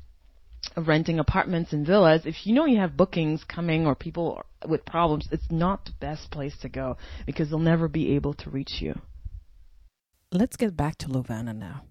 renting 0.78 1.20
apartments 1.20 1.74
and 1.74 1.86
villas, 1.86 2.26
if 2.26 2.46
you 2.46 2.54
know 2.54 2.66
you 2.66 2.80
have 2.80 2.98
bookings 2.98 3.44
coming 3.44 3.86
or 3.86 3.96
people 3.96 4.44
with 4.68 4.86
problems, 4.86 5.28
it's 5.32 5.52
not 5.52 5.86
the 5.86 5.92
best 6.00 6.32
place 6.32 6.58
to 6.58 6.70
go 6.70 6.98
because 7.26 7.50
they'll 7.50 7.60
never 7.60 7.88
be 7.88 8.16
able 8.16 8.34
to 8.36 8.50
reach 8.50 8.82
you. 8.82 9.00
Let's 10.32 10.56
get 10.56 10.76
back 10.76 10.98
to 11.00 11.08
Lovana 11.08 11.56
now. 11.56 11.84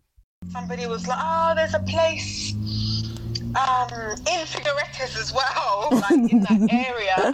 Somebody 0.51 0.87
was 0.87 1.07
like, 1.07 1.19
oh, 1.21 1.53
there's 1.55 1.75
a 1.75 1.81
place 1.81 2.53
um, 3.57 4.13
in 4.27 4.47
Figueretes 4.47 5.17
as 5.21 5.33
well, 5.33 5.89
like 5.93 6.31
in 6.33 6.41
that 6.41 6.69
area. 6.71 7.33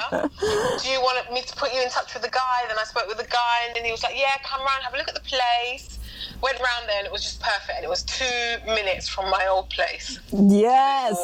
Do 0.83 0.89
you 0.91 1.01
want 1.01 1.33
me 1.33 1.43
to 1.43 1.55
put 1.57 1.73
you 1.73 1.83
in 1.83 1.89
touch 1.91 2.15
with 2.15 2.23
the 2.23 2.31
guy? 2.31 2.65
Then 2.69 2.77
I 2.79 2.85
spoke 2.85 3.07
with 3.09 3.19
the 3.19 3.25
guy, 3.25 3.67
and 3.67 3.77
then 3.77 3.85
he 3.85 3.91
was 3.93 4.03
like, 4.03 4.15
yeah, 4.17 4.37
come 4.45 4.61
round, 4.61 4.83
have 4.83 4.95
a 4.95 4.97
look 4.97 5.09
at 5.09 5.15
the 5.15 5.21
place. 5.21 5.99
Went 6.43 6.59
round 6.59 6.89
there, 6.89 6.99
and 6.99 7.07
it 7.07 7.13
was 7.13 7.23
just 7.23 7.41
perfect. 7.41 7.77
And 7.77 7.85
it 7.85 7.89
was 7.89 8.03
two 8.05 8.57
minutes 8.67 9.09
from 9.09 9.31
my 9.31 9.47
old 9.51 9.71
place. 9.71 10.19
Yes. 10.33 11.17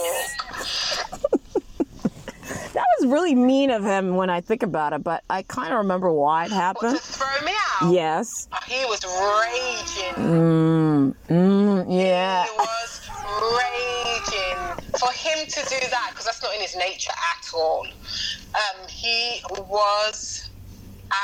That 2.74 2.84
was 3.00 3.08
really 3.10 3.34
mean 3.36 3.70
of 3.70 3.84
him 3.84 4.16
when 4.16 4.28
I 4.30 4.40
think 4.40 4.62
about 4.64 4.92
it, 4.92 5.02
but 5.04 5.22
I 5.30 5.42
kind 5.42 5.72
of 5.72 5.78
remember 5.78 6.12
why 6.12 6.46
it 6.46 6.50
What, 6.50 6.50
to 6.50 6.54
happened. 6.56 6.98
throw 7.00 7.40
me 7.46 7.52
out? 7.80 7.92
Yes. 7.92 8.48
Oh, 8.52 8.58
he 8.66 8.84
was 8.84 9.02
raging. 9.04 10.14
Mm, 10.24 11.14
mm, 11.30 11.86
yeah. 11.88 12.44
He 12.44 12.50
was 12.58 13.00
raging. 13.56 14.43
For 14.98 15.10
him 15.12 15.46
to 15.46 15.60
do 15.68 15.80
that, 15.90 16.08
because 16.10 16.26
that's 16.26 16.42
not 16.42 16.54
in 16.54 16.60
his 16.60 16.76
nature 16.76 17.12
at 17.12 17.50
all, 17.54 17.86
um, 18.54 18.88
he 18.88 19.42
was 19.68 20.48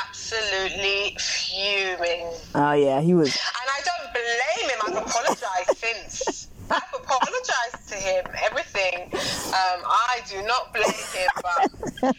absolutely 0.07 1.15
fuming. 1.19 2.27
Oh 2.55 2.73
yeah, 2.73 3.01
he 3.01 3.13
was. 3.13 3.29
And 3.29 3.69
I 3.69 3.81
don't 3.85 4.11
blame 4.13 4.69
him. 4.69 4.79
I've 4.87 5.07
apologized 5.07 5.77
since. 5.77 6.47
I've 6.69 6.93
apologized 6.93 7.89
to 7.89 7.95
him, 7.95 8.25
everything. 8.49 9.09
Um, 9.13 9.83
I 9.85 10.21
do 10.29 10.41
not 10.43 10.73
blame 10.73 10.85
him, 11.13 11.29
but 11.41 12.15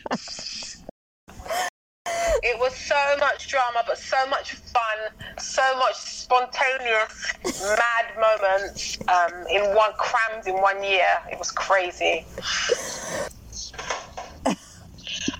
it 2.42 2.58
was 2.58 2.74
so 2.74 3.16
much 3.20 3.48
drama, 3.48 3.84
but 3.86 3.98
so 3.98 4.26
much 4.26 4.54
fun, 4.54 5.30
so 5.38 5.62
much 5.78 5.94
spontaneous, 5.94 7.32
mad 7.44 8.06
moments 8.18 8.98
um, 9.08 9.46
in 9.48 9.74
one 9.74 9.92
crammed 9.96 10.46
in 10.46 10.60
one 10.60 10.82
year. 10.82 11.06
It 11.30 11.38
was 11.38 11.50
crazy. 11.50 12.24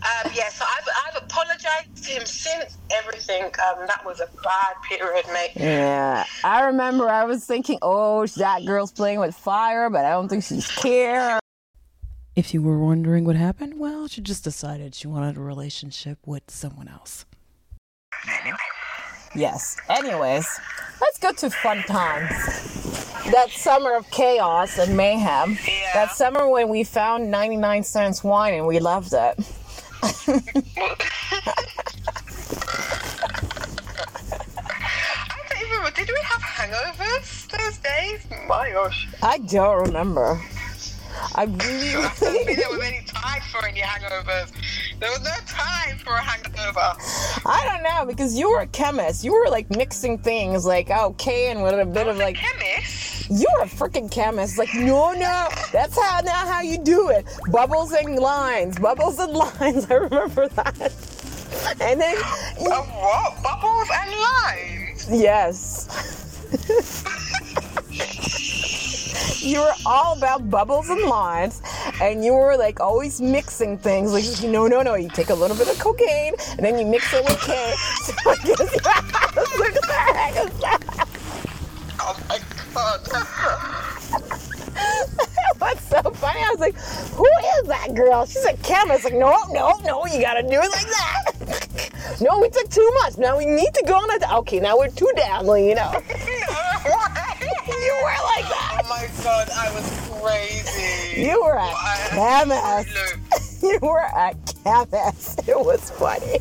Um, 0.02 0.32
yeah, 0.35 0.49
so 0.49 0.64
I've, 0.64 0.88
I've 1.06 1.23
apologized 1.23 2.04
to 2.04 2.11
him 2.11 2.26
since 2.26 2.76
everything. 2.90 3.44
Um, 3.44 3.87
that 3.87 4.02
was 4.04 4.21
a 4.21 4.28
bad 4.42 4.75
period, 4.88 5.25
mate. 5.32 5.52
Yeah, 5.54 6.25
I 6.44 6.64
remember 6.64 7.09
I 7.09 7.25
was 7.25 7.44
thinking, 7.44 7.78
oh, 7.82 8.26
that 8.26 8.64
girl's 8.64 8.92
playing 8.92 9.21
with 9.21 9.35
fire, 9.35 9.90
but 9.90 10.04
I 10.04 10.11
don't 10.11 10.28
think 10.28 10.44
she's 10.44 10.68
care. 10.68 11.41
If 12.34 12.54
you 12.54 12.62
were 12.62 12.78
wondering 12.78 13.26
what 13.26 13.36
happened, 13.36 13.78
well, 13.78 14.08
she 14.08 14.22
just 14.22 14.42
decided 14.42 14.94
she 14.94 15.06
wanted 15.06 15.36
a 15.36 15.40
relationship 15.40 16.18
with 16.24 16.44
someone 16.48 16.88
else. 16.88 17.26
Yes. 19.34 19.76
Anyways, 19.90 20.46
let's 21.02 21.18
go 21.18 21.32
to 21.32 21.50
fun 21.50 21.82
times. 21.82 22.30
That 23.32 23.50
summer 23.50 23.94
of 23.94 24.10
chaos 24.10 24.78
and 24.78 24.96
mayhem. 24.96 25.58
Yeah. 25.66 25.90
That 25.92 26.12
summer 26.12 26.48
when 26.48 26.70
we 26.70 26.84
found 26.84 27.30
99 27.30 27.82
cents 27.82 28.24
wine 28.24 28.54
and 28.54 28.66
we 28.66 28.78
loved 28.78 29.12
it. 29.12 29.38
I 30.02 30.16
don't 35.48 35.60
even 35.60 35.70
remember. 35.70 35.90
Did 35.94 36.08
we 36.08 36.20
have 36.22 36.40
hangovers 36.40 37.46
those 37.50 37.76
days? 37.78 38.26
My 38.48 38.70
gosh. 38.70 39.06
I 39.22 39.36
don't 39.36 39.86
remember. 39.86 40.40
I 41.34 41.42
I 41.42 41.46
don't 41.46 42.12
think 42.12 42.46
really, 42.46 42.54
there 42.56 42.70
was 42.70 42.80
any 42.82 43.02
time 43.06 43.42
for 43.50 43.64
any 43.66 43.80
hangovers. 43.80 44.52
There 45.00 45.10
was 45.10 45.20
no 45.22 45.34
time 45.46 45.98
for 45.98 46.12
a 46.14 46.20
hangover. 46.20 46.92
I 47.46 47.64
don't 47.68 47.82
know 47.82 48.06
because 48.06 48.38
you 48.38 48.50
were 48.50 48.60
a 48.60 48.66
chemist. 48.66 49.24
You 49.24 49.32
were 49.32 49.48
like 49.48 49.70
mixing 49.70 50.18
things 50.18 50.64
like 50.66 50.88
oh, 50.90 51.06
okay 51.10 51.50
and 51.50 51.62
with 51.62 51.74
a 51.78 51.86
bit 51.86 52.06
of 52.08 52.16
like 52.18 52.36
Chemist. 52.36 53.30
you 53.30 53.46
were 53.56 53.64
a 53.64 53.68
freaking 53.68 54.10
chemist. 54.10 54.58
Like 54.58 54.74
no, 54.74 55.12
no, 55.12 55.48
that's 55.72 55.98
how 56.00 56.20
not 56.20 56.46
how 56.48 56.60
you 56.62 56.78
do 56.78 57.08
it. 57.10 57.26
Bubbles 57.50 57.92
and 57.92 58.16
lines, 58.16 58.78
bubbles 58.78 59.18
and 59.18 59.32
lines. 59.60 59.90
I 59.90 59.94
remember 59.94 60.48
that. 60.48 60.92
And 61.80 62.00
then 62.00 62.16
Of 62.16 62.88
what? 62.90 63.42
Bubbles 63.42 63.88
and 63.92 64.10
lines? 64.20 65.08
yes. 65.10 65.88
you 69.42 69.61
were 69.61 69.75
all 69.84 70.16
about 70.16 70.49
bubbles 70.49 70.88
and 70.88 71.02
lines, 71.02 71.61
and 72.00 72.25
you 72.25 72.32
were 72.32 72.56
like 72.56 72.80
always 72.80 73.20
mixing 73.20 73.78
things. 73.78 74.12
Like, 74.12 74.25
no, 74.50 74.66
no, 74.66 74.82
no. 74.82 74.94
You 74.94 75.08
take 75.08 75.30
a 75.30 75.34
little 75.34 75.56
bit 75.56 75.68
of 75.68 75.78
cocaine, 75.78 76.34
and 76.50 76.61
then 76.61 76.78
you 76.78 76.87
mix 76.87 77.12
it 77.12 77.25
with 77.25 77.40
K. 77.40 77.75
So 78.02 78.12
I 78.26 78.37
guess 78.44 78.61
look 79.58 79.76
at 79.76 79.82
that. 79.82 81.08
Oh 82.00 82.16
my 82.28 82.38
god. 82.75 83.00
What's 85.58 85.88
so 85.88 86.02
funny? 86.02 86.40
I 86.40 86.49
was 86.50 86.58
like, 86.58 86.75
who 87.14 87.25
is 87.25 87.68
that 87.68 87.94
girl? 87.94 88.26
She's 88.26 88.44
a 88.44 88.56
chemist. 88.58 89.04
Like, 89.04 89.14
no, 89.14 89.37
no, 89.50 89.78
no. 89.84 90.04
You 90.06 90.20
gotta 90.20 90.42
do 90.42 90.61
it 90.61 90.70
like 90.70 90.87
that. 90.87 92.18
no, 92.28 92.40
we 92.40 92.49
took 92.50 92.68
too 92.68 92.90
much. 93.02 93.16
Now 93.18 93.38
we 93.38 93.46
need 93.46 93.72
to 93.75 93.84
go 93.87 93.94
on 93.94 94.22
a. 94.22 94.37
Okay, 94.38 94.61
now 94.61 94.76
we're 94.78 94.88
too 94.88 95.11
down. 95.16 95.46
You 95.46 95.75
know. 95.75 95.92
You 97.82 97.94
were 98.02 98.22
god, 99.23 99.49
I 99.50 99.73
was 99.75 100.21
crazy. 100.21 101.23
You 101.23 101.43
were 101.43 101.52
a 101.55 101.67
What? 101.67 102.11
chemist. 102.11 103.19
You 103.62 103.79
were 103.81 104.00
a 104.00 104.35
chemist. 104.64 105.49
It 105.49 105.57
was 105.59 105.88
funny. 105.91 106.41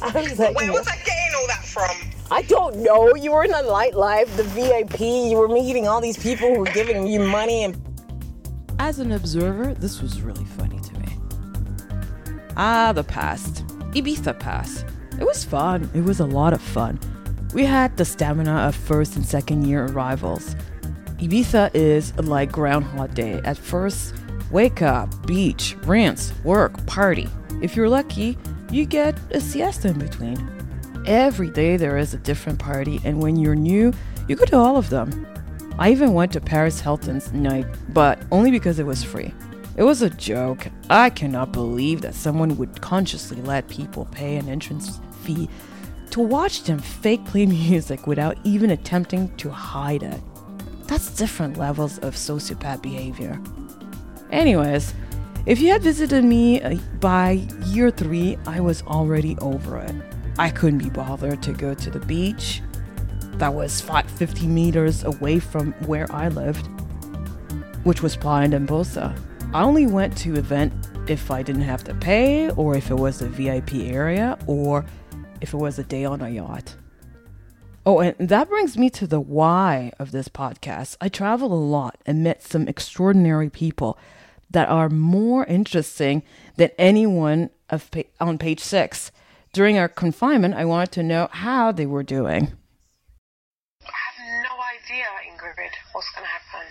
I 0.00 0.20
was 0.22 0.38
like, 0.38 0.56
Where 0.56 0.72
was 0.72 0.86
I 0.88 0.96
getting 0.96 1.34
all 1.38 1.46
that 1.48 1.62
from? 1.64 1.94
I 2.30 2.42
don't 2.42 2.76
know. 2.76 3.14
You 3.14 3.32
were 3.32 3.44
in 3.44 3.50
the 3.50 3.58
nightlife, 3.58 4.34
the 4.36 4.44
VIP. 4.44 5.00
You 5.00 5.36
were 5.36 5.48
meeting 5.48 5.86
all 5.86 6.00
these 6.00 6.16
people 6.16 6.48
who 6.54 6.60
were 6.60 6.64
giving 6.72 7.06
you 7.06 7.20
money 7.20 7.64
and 7.64 7.76
as 8.78 8.98
an 8.98 9.12
observer, 9.12 9.72
this 9.74 10.00
was 10.02 10.20
really 10.22 10.44
funny 10.44 10.78
to 10.80 10.98
me. 11.00 11.08
Ah, 12.56 12.92
the 12.94 13.04
past. 13.04 13.66
Ibiza 13.92 14.38
Pass. 14.38 14.84
It 15.18 15.24
was 15.24 15.44
fun. 15.44 15.90
It 15.94 16.04
was 16.04 16.20
a 16.20 16.26
lot 16.26 16.52
of 16.52 16.60
fun. 16.60 16.98
We 17.54 17.64
had 17.64 17.96
the 17.96 18.04
stamina 18.04 18.66
of 18.68 18.74
first 18.74 19.16
and 19.16 19.24
second 19.24 19.66
year 19.66 19.86
arrivals. 19.86 20.54
Ibiza 21.18 21.70
is 21.74 22.14
like 22.18 22.52
Groundhog 22.52 23.14
Day. 23.14 23.40
At 23.44 23.56
first, 23.56 24.14
wake 24.50 24.82
up, 24.82 25.26
beach, 25.26 25.74
rinse, 25.84 26.34
work, 26.44 26.84
party. 26.86 27.26
If 27.62 27.74
you're 27.74 27.88
lucky, 27.88 28.36
you 28.70 28.84
get 28.84 29.18
a 29.30 29.40
siesta 29.40 29.88
in 29.88 29.98
between. 29.98 30.36
Every 31.06 31.48
day 31.48 31.78
there 31.78 31.96
is 31.96 32.12
a 32.12 32.18
different 32.18 32.58
party, 32.58 33.00
and 33.02 33.22
when 33.22 33.36
you're 33.36 33.54
new, 33.54 33.94
you 34.28 34.36
go 34.36 34.44
to 34.44 34.56
all 34.58 34.76
of 34.76 34.90
them. 34.90 35.26
I 35.78 35.90
even 35.90 36.12
went 36.12 36.32
to 36.32 36.40
Paris 36.40 36.80
Hilton's 36.80 37.32
night, 37.32 37.66
but 37.90 38.18
only 38.30 38.50
because 38.50 38.78
it 38.78 38.86
was 38.86 39.02
free. 39.02 39.32
It 39.76 39.84
was 39.84 40.02
a 40.02 40.10
joke. 40.10 40.66
I 40.90 41.08
cannot 41.08 41.52
believe 41.52 42.02
that 42.02 42.14
someone 42.14 42.58
would 42.58 42.82
consciously 42.82 43.40
let 43.40 43.68
people 43.68 44.06
pay 44.06 44.36
an 44.36 44.50
entrance 44.50 45.00
fee 45.22 45.48
to 46.10 46.20
watch 46.20 46.64
them 46.64 46.78
fake 46.78 47.24
play 47.24 47.46
music 47.46 48.06
without 48.06 48.36
even 48.44 48.70
attempting 48.70 49.34
to 49.36 49.48
hide 49.48 50.02
it. 50.02 50.20
That's 50.86 51.10
different 51.14 51.56
levels 51.56 51.98
of 51.98 52.14
sociopath 52.14 52.82
behavior. 52.82 53.40
Anyways, 54.30 54.94
if 55.46 55.60
you 55.60 55.70
had 55.70 55.82
visited 55.82 56.24
me 56.24 56.60
uh, 56.62 56.76
by 57.00 57.46
year 57.66 57.90
three, 57.90 58.36
I 58.46 58.60
was 58.60 58.82
already 58.82 59.36
over 59.38 59.78
it. 59.78 59.94
I 60.38 60.50
couldn't 60.50 60.78
be 60.78 60.90
bothered 60.90 61.42
to 61.44 61.52
go 61.52 61.74
to 61.74 61.90
the 61.90 62.00
beach 62.00 62.62
that 63.38 63.52
was 63.52 63.80
50 63.80 64.46
meters 64.46 65.04
away 65.04 65.38
from 65.38 65.72
where 65.86 66.10
I 66.12 66.28
lived, 66.28 66.68
which 67.84 68.02
was 68.02 68.16
Playa 68.16 68.48
d'en 68.48 68.66
Bossa. 68.66 69.16
I 69.52 69.62
only 69.62 69.86
went 69.86 70.16
to 70.18 70.34
event 70.34 70.72
if 71.08 71.30
I 71.30 71.42
didn't 71.42 71.62
have 71.62 71.84
to 71.84 71.94
pay, 71.94 72.50
or 72.50 72.76
if 72.76 72.90
it 72.90 72.96
was 72.96 73.22
a 73.22 73.28
VIP 73.28 73.74
area, 73.74 74.38
or 74.46 74.84
if 75.40 75.54
it 75.54 75.56
was 75.56 75.78
a 75.78 75.84
day 75.84 76.04
on 76.04 76.20
a 76.20 76.28
yacht. 76.28 76.74
Oh, 77.88 78.00
and 78.00 78.16
that 78.28 78.48
brings 78.48 78.76
me 78.76 78.90
to 78.90 79.06
the 79.06 79.20
why 79.20 79.92
of 80.00 80.10
this 80.10 80.28
podcast. 80.28 80.96
I 81.00 81.08
travel 81.08 81.52
a 81.52 81.54
lot 81.54 81.96
and 82.04 82.24
met 82.24 82.42
some 82.42 82.66
extraordinary 82.66 83.48
people 83.48 83.96
that 84.50 84.68
are 84.68 84.88
more 84.88 85.44
interesting 85.44 86.24
than 86.56 86.70
anyone 86.78 87.50
of 87.70 87.88
pa- 87.92 88.02
on 88.20 88.38
page 88.38 88.58
six. 88.58 89.12
During 89.52 89.78
our 89.78 89.88
confinement, 89.88 90.54
I 90.54 90.64
wanted 90.64 90.90
to 90.92 91.04
know 91.04 91.28
how 91.30 91.70
they 91.70 91.86
were 91.86 92.02
doing. 92.02 92.52
I 93.82 94.00
have 94.08 94.18
no 94.42 94.56
idea, 94.74 95.06
Ingrid, 95.30 95.70
what's 95.92 96.10
going 96.12 96.26
to 96.26 96.30
happen. 96.30 96.66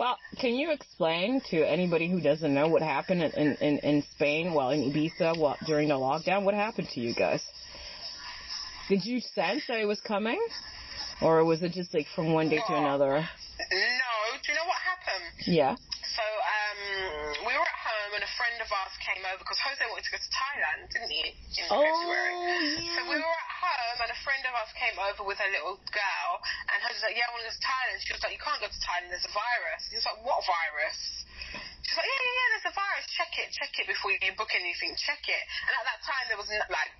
Well, 0.00 0.18
can 0.40 0.54
you 0.54 0.72
explain 0.72 1.42
to 1.50 1.62
anybody 1.62 2.10
who 2.10 2.20
doesn't 2.20 2.52
know 2.52 2.66
what 2.66 2.82
happened 2.82 3.22
in, 3.22 3.54
in, 3.60 3.78
in 3.78 4.02
Spain, 4.16 4.52
well, 4.52 4.70
in 4.70 4.90
Ibiza, 4.90 5.38
well, 5.38 5.56
during 5.64 5.88
the 5.88 5.94
lockdown? 5.94 6.42
What 6.42 6.54
happened 6.54 6.88
to 6.88 7.00
you 7.00 7.14
guys? 7.14 7.40
Did 8.90 9.06
you 9.06 9.22
sense 9.22 9.62
that 9.70 9.78
it 9.78 9.86
was 9.86 10.02
coming? 10.02 10.42
Or 11.22 11.46
was 11.46 11.62
it 11.62 11.70
just 11.78 11.94
like 11.94 12.10
from 12.10 12.34
one 12.34 12.50
day 12.50 12.58
to 12.58 12.74
another? 12.74 13.22
No, 13.22 14.12
do 14.42 14.46
you 14.50 14.56
know 14.58 14.66
what 14.66 14.82
happened? 14.82 15.30
Yeah. 15.46 15.78
So 16.02 16.24
um, 16.26 17.46
we 17.46 17.54
were 17.54 17.62
at 17.70 17.80
home 17.86 18.18
and 18.18 18.24
a 18.26 18.32
friend 18.34 18.58
of 18.58 18.66
ours 18.66 18.90
came 18.98 19.22
over 19.30 19.38
because 19.38 19.62
Jose 19.62 19.78
wanted 19.86 20.10
to 20.10 20.12
go 20.16 20.18
to 20.18 20.30
Thailand, 20.34 20.80
didn't 20.90 21.12
he, 21.14 21.22
in 21.54 21.70
Oh, 21.70 21.86
February? 21.86 22.34
yeah. 22.82 22.98
So 22.98 23.00
we 23.06 23.14
were 23.22 23.30
at 23.38 23.52
home 23.62 23.98
and 24.02 24.10
a 24.10 24.20
friend 24.26 24.42
of 24.42 24.52
ours 24.58 24.72
came 24.74 24.96
over 24.98 25.22
with 25.22 25.38
her 25.38 25.50
little 25.54 25.78
girl 25.94 26.30
and 26.74 26.76
Jose 26.82 26.98
was 26.98 27.04
like, 27.06 27.14
yeah, 27.14 27.30
I 27.30 27.36
want 27.36 27.46
to 27.46 27.52
go 27.52 27.54
to 27.54 27.62
Thailand. 27.62 27.96
She 28.02 28.10
was 28.10 28.22
like, 28.26 28.34
you 28.34 28.42
can't 28.42 28.58
go 28.58 28.66
to 28.66 28.80
Thailand, 28.82 29.14
there's 29.14 29.28
a 29.28 29.34
virus. 29.38 29.82
He 29.86 29.94
was 30.02 30.06
like, 30.10 30.18
what 30.26 30.42
virus? 30.42 30.98
She's 31.86 31.94
like, 31.94 32.10
yeah, 32.10 32.18
yeah, 32.26 32.34
yeah, 32.42 32.48
there's 32.58 32.68
a 32.70 32.74
virus. 32.74 33.06
Check 33.14 33.30
it, 33.38 33.54
check 33.54 33.70
it 33.78 33.86
before 33.86 34.10
you 34.10 34.18
book 34.34 34.50
anything. 34.50 34.98
Check 34.98 35.22
it. 35.30 35.44
And 35.70 35.72
at 35.78 35.84
that 35.86 36.02
time, 36.02 36.26
there 36.26 36.40
was 36.42 36.50
like 36.50 36.90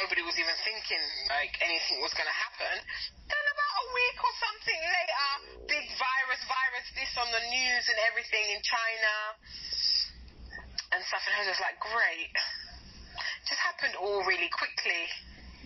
nobody 0.00 0.22
was 0.24 0.36
even 0.40 0.56
thinking 0.64 1.02
like 1.28 1.52
anything 1.60 2.00
was 2.00 2.12
going 2.16 2.28
to 2.28 2.38
happen. 2.38 2.74
Then 3.28 3.44
about 3.52 3.74
a 3.78 3.86
week 3.92 4.18
or 4.20 4.34
something 4.40 4.80
later, 4.80 5.28
big 5.68 5.86
virus, 5.96 6.40
virus, 6.48 6.86
this 6.96 7.12
on 7.20 7.28
the 7.32 7.44
news 7.52 7.84
and 7.88 7.98
everything 8.08 8.44
in 8.52 8.60
China 8.64 9.14
and 10.92 11.00
stuff. 11.04 11.22
And 11.28 11.34
I 11.36 11.48
was 11.48 11.60
like, 11.60 11.76
great. 11.80 12.32
Just 13.44 13.60
happened 13.60 13.96
all 14.00 14.24
really 14.24 14.48
quickly. 14.52 15.04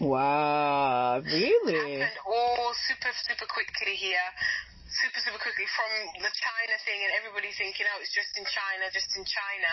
Wow, 0.03 1.23
really? 1.23 2.03
Happened 2.03 2.23
all 2.27 2.75
super, 2.89 3.13
super 3.27 3.47
quickly 3.47 3.95
here. 3.99 4.29
Super, 4.93 5.21
super 5.25 5.41
quickly 5.41 5.67
from 5.73 6.21
the 6.21 6.33
China 6.37 6.75
thing 6.85 7.01
and 7.01 7.13
everybody 7.17 7.49
thinking, 7.57 7.89
oh, 7.89 7.99
it's 8.03 8.13
just 8.13 8.35
in 8.37 8.45
China, 8.45 8.93
just 8.93 9.09
in 9.17 9.25
China, 9.25 9.73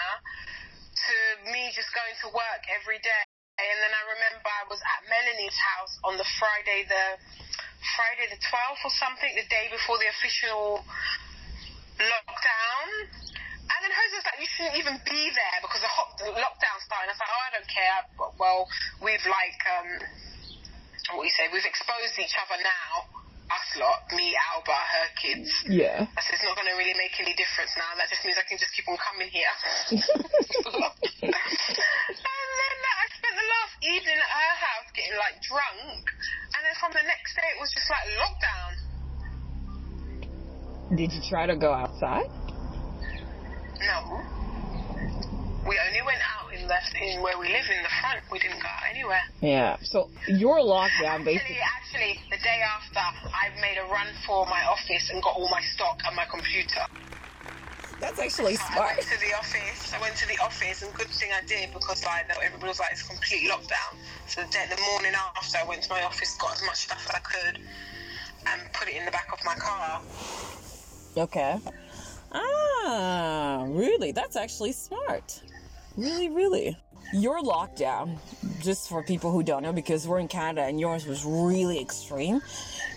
to 0.95 1.15
me 1.51 1.69
just 1.75 1.91
going 1.91 2.15
to 2.23 2.31
work 2.31 2.63
every 2.71 3.03
day. 3.03 3.28
And 3.59 3.77
then 3.83 3.91
I 3.91 4.03
remember 4.15 4.47
I 4.47 4.63
was 4.71 4.79
at 4.79 5.01
Melanie's 5.11 5.59
house 5.59 5.93
on 6.07 6.15
the 6.15 6.27
Friday 6.39 6.87
the 6.87 7.19
Friday 7.95 8.27
the 8.31 8.39
12th 8.39 8.83
or 8.83 8.93
something, 8.95 9.31
the 9.35 9.47
day 9.47 9.67
before 9.71 9.99
the 9.99 10.07
official 10.11 10.83
lockdown. 11.99 12.87
And 13.69 13.79
then 13.85 13.91
Jose 13.91 14.15
was 14.15 14.25
like, 14.27 14.39
you 14.41 14.49
shouldn't 14.49 14.77
even 14.79 14.97
be 15.05 15.31
there 15.31 15.57
because 15.63 15.79
the, 15.83 15.91
hot, 15.91 16.15
the 16.19 16.31
lockdown 16.35 16.77
started. 16.83 17.11
I 17.11 17.13
was 17.15 17.21
like, 17.21 17.31
oh, 17.31 17.43
I 17.43 17.51
don't 17.55 17.69
care. 17.69 17.99
Well, 18.39 18.67
we've 18.99 19.23
like, 19.29 19.59
um, 19.69 19.89
what 21.15 21.23
you 21.23 21.33
say, 21.35 21.47
we've 21.53 21.67
exposed 21.67 22.15
each 22.19 22.35
other 22.35 22.59
now. 22.59 23.07
Us 23.49 23.81
lot, 23.81 24.05
me, 24.13 24.37
Alba, 24.53 24.77
her 24.77 25.07
kids. 25.17 25.49
Yeah. 25.65 26.05
I 26.05 26.19
said, 26.21 26.37
it's 26.37 26.45
not 26.45 26.53
going 26.53 26.69
to 26.69 26.77
really 26.77 26.93
make 26.93 27.17
any 27.17 27.33
difference 27.33 27.73
now. 27.73 27.97
That 27.97 28.05
just 28.11 28.21
means 28.21 28.37
I 28.37 28.45
can 28.45 28.61
just 28.61 28.73
keep 28.77 28.85
on 28.85 28.97
coming 29.01 29.25
here. 29.33 29.49
and 31.25 31.33
then 31.33 32.73
uh, 32.77 33.01
I 33.01 33.05
spent 33.79 33.91
the 33.91 33.99
last 33.99 34.01
evening 34.01 34.17
at 34.17 34.29
her 34.29 34.55
house 34.59 34.91
getting 34.95 35.17
like 35.17 35.41
drunk. 35.41 36.03
And 36.55 36.65
then 36.65 36.75
from 36.79 36.91
the 36.93 37.03
next 37.03 37.35
day, 37.35 37.47
it 37.55 37.59
was 37.59 37.71
just 37.73 37.89
like 37.89 38.07
lockdown. 38.19 38.75
Did 40.97 41.13
you 41.13 41.21
try 41.29 41.45
to 41.45 41.55
go 41.55 41.71
outside? 41.71 42.29
No. 43.79 44.21
We 45.67 45.77
only 45.77 46.01
went 46.01 46.21
out 46.25 46.51
in 46.53 46.67
the 46.67 46.79
in 46.97 47.21
where 47.21 47.37
we 47.37 47.47
live 47.47 47.69
in 47.69 47.83
the 47.83 47.89
front. 48.01 48.23
We 48.31 48.39
didn't 48.39 48.61
go 48.61 48.67
out 48.67 48.89
anywhere. 48.89 49.21
Yeah. 49.41 49.77
So 49.83 50.09
your 50.27 50.59
lockdown 50.59 51.23
basically. 51.23 51.59
Actually, 51.61 52.17
actually, 52.17 52.19
the 52.31 52.37
day 52.43 52.61
after, 52.61 52.99
I 53.29 53.49
made 53.61 53.77
a 53.77 53.85
run 53.91 54.07
for 54.25 54.45
my 54.45 54.63
office 54.65 55.09
and 55.11 55.21
got 55.21 55.35
all 55.35 55.49
my 55.49 55.61
stock 55.75 55.99
and 56.05 56.15
my 56.15 56.25
computer. 56.25 56.85
That's 57.99 58.19
actually 58.19 58.55
smart. 58.55 58.79
I 58.79 58.95
went 58.95 59.01
to 59.01 59.19
the 59.19 59.33
office. 59.35 59.93
I 59.93 60.01
went 60.01 60.15
to 60.15 60.27
the 60.27 60.37
office, 60.39 60.81
and 60.81 60.93
good 60.93 61.07
thing 61.07 61.31
I 61.33 61.45
did 61.45 61.73
because 61.73 62.05
like 62.05 62.25
everybody 62.43 62.69
was 62.69 62.79
like 62.79 62.91
it's 62.91 63.03
complete 63.03 63.49
lockdown. 63.49 63.97
So 64.27 64.41
the, 64.41 64.47
day, 64.51 64.65
the 64.69 64.81
morning 64.91 65.13
after, 65.35 65.57
I 65.57 65.67
went 65.67 65.83
to 65.83 65.89
my 65.89 66.03
office, 66.03 66.35
got 66.37 66.53
as 66.55 66.63
much 66.65 66.77
stuff 66.77 67.05
as 67.09 67.15
I 67.15 67.19
could, 67.19 67.59
and 68.47 68.61
put 68.73 68.87
it 68.87 68.95
in 68.95 69.05
the 69.05 69.11
back 69.11 69.29
of 69.33 69.39
my 69.45 69.55
car. 69.55 70.01
Okay. 71.17 71.57
Ah, 72.31 73.65
really? 73.67 74.11
That's 74.11 74.35
actually 74.35 74.71
smart. 74.71 75.41
Really, 75.97 76.29
really. 76.29 76.77
Your 77.11 77.41
lockdown, 77.41 78.19
just 78.61 78.87
for 78.87 79.03
people 79.03 79.31
who 79.31 79.41
don't 79.41 79.63
know, 79.63 79.73
because 79.73 80.07
we're 80.07 80.19
in 80.19 80.27
Canada 80.27 80.61
and 80.67 80.79
yours 80.79 81.07
was 81.07 81.25
really 81.25 81.81
extreme. 81.81 82.39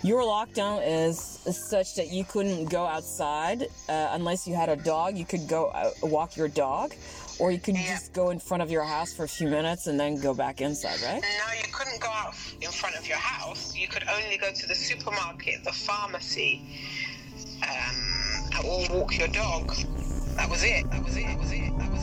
Your 0.03 0.21
lockdown 0.21 0.81
is 0.85 1.17
such 1.17 1.95
that 1.95 2.09
you 2.11 2.25
couldn't 2.25 2.65
go 2.65 2.85
outside 2.85 3.63
uh, 3.87 4.09
unless 4.11 4.45
you 4.45 4.53
had 4.53 4.67
a 4.67 4.75
dog. 4.75 5.15
You 5.17 5.23
could 5.23 5.47
go 5.47 5.67
uh, 5.67 5.91
walk 6.03 6.35
your 6.35 6.49
dog, 6.49 6.93
or 7.39 7.51
you 7.51 7.59
could 7.59 7.75
Yeah. 7.77 7.93
just 7.93 8.11
go 8.11 8.29
in 8.29 8.37
front 8.39 8.61
of 8.63 8.69
your 8.69 8.83
house 8.83 9.13
for 9.13 9.23
a 9.23 9.29
few 9.29 9.47
minutes 9.47 9.87
and 9.87 9.97
then 9.97 10.19
go 10.19 10.33
back 10.33 10.59
inside, 10.59 10.99
right? 11.01 11.21
No, 11.21 11.53
you 11.57 11.71
couldn't 11.71 12.01
go 12.01 12.09
out 12.09 12.33
in 12.59 12.69
front 12.69 12.97
of 12.97 13.07
your 13.07 13.17
house. 13.17 13.73
You 13.77 13.87
could 13.87 14.03
only 14.09 14.35
go 14.37 14.51
to 14.51 14.67
the 14.67 14.75
supermarket, 14.75 15.63
the 15.63 15.71
pharmacy, 15.71 16.61
um, 17.63 18.65
or 18.65 18.85
walk 18.89 19.17
your 19.17 19.29
dog. 19.29 19.73
That 20.35 20.49
was 20.49 20.63
it. 20.65 20.89
That 20.91 21.01
was 21.05 21.15
it. 21.15 21.25
That 21.27 21.39
was 21.39 21.51
it. 21.53 21.61
That 21.61 21.69
was 21.69 21.73
it. 21.73 21.79
That 21.79 21.91
was 21.93 22.02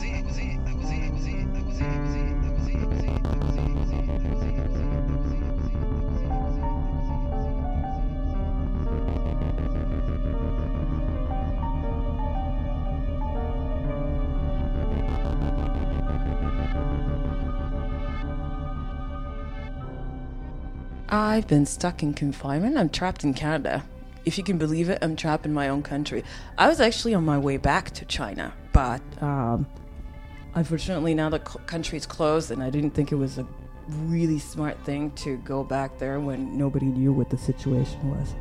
I've 21.13 21.45
been 21.45 21.65
stuck 21.65 22.03
in 22.03 22.13
confinement. 22.13 22.77
I'm 22.77 22.89
trapped 22.89 23.25
in 23.25 23.33
Canada. 23.33 23.83
If 24.23 24.37
you 24.37 24.45
can 24.45 24.57
believe 24.57 24.89
it, 24.89 24.99
I'm 25.01 25.17
trapped 25.17 25.45
in 25.45 25.53
my 25.53 25.67
own 25.67 25.83
country. 25.83 26.23
I 26.57 26.69
was 26.69 26.79
actually 26.79 27.13
on 27.13 27.25
my 27.25 27.37
way 27.37 27.57
back 27.57 27.91
to 27.91 28.05
China, 28.05 28.53
but 28.71 29.01
um, 29.21 29.67
unfortunately 30.55 31.13
now 31.13 31.27
the 31.27 31.39
country's 31.39 32.05
closed, 32.05 32.49
and 32.49 32.63
I 32.63 32.69
didn't 32.69 32.91
think 32.91 33.11
it 33.11 33.15
was 33.15 33.39
a 33.39 33.47
really 33.89 34.39
smart 34.39 34.77
thing 34.85 35.11
to 35.11 35.35
go 35.39 35.65
back 35.65 35.97
there 35.97 36.21
when 36.21 36.57
nobody 36.57 36.85
knew 36.85 37.11
what 37.11 37.29
the 37.29 37.37
situation 37.37 38.09
was. 38.09 38.33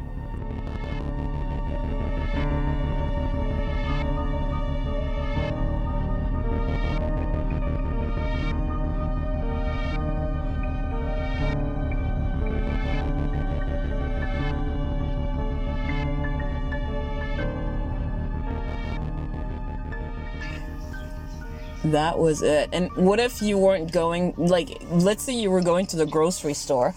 That 21.85 22.19
was 22.19 22.43
it. 22.43 22.69
And 22.73 22.93
what 22.93 23.19
if 23.21 23.41
you 23.41 23.57
weren't 23.59 23.91
going? 23.93 24.35
Like, 24.37 24.83
let's 24.91 25.23
say 25.25 25.35
you 25.35 25.51
were 25.51 25.63
going 25.63 25.87
to 25.87 25.97
the 25.97 26.07
grocery 26.07 26.55
store, 26.55 26.95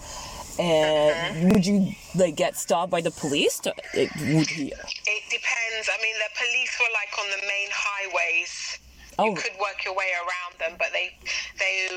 and 0.59 1.11
uh-huh. 1.37 1.49
would 1.53 1.65
you 1.65 1.93
like 2.15 2.35
get 2.35 2.55
stopped 2.57 2.91
by 2.91 3.01
the 3.01 3.11
police? 3.11 3.59
To, 3.59 3.73
it, 3.93 4.09
would 4.19 4.51
you, 4.51 4.67
It 4.67 5.23
depends. 5.29 5.89
I 5.89 5.97
mean, 6.01 6.15
the 6.19 6.31
police 6.37 6.77
were 6.79 6.91
like 6.93 7.13
on 7.17 7.29
the 7.31 7.41
main 7.47 7.69
highways. 7.71 8.79
oh, 9.19 9.25
You 9.25 9.35
could 9.35 9.53
work 9.59 9.85
your 9.85 9.95
way 9.95 10.11
around 10.19 10.59
them, 10.59 10.75
but 10.77 10.89
they 10.91 11.15
they 11.59 11.89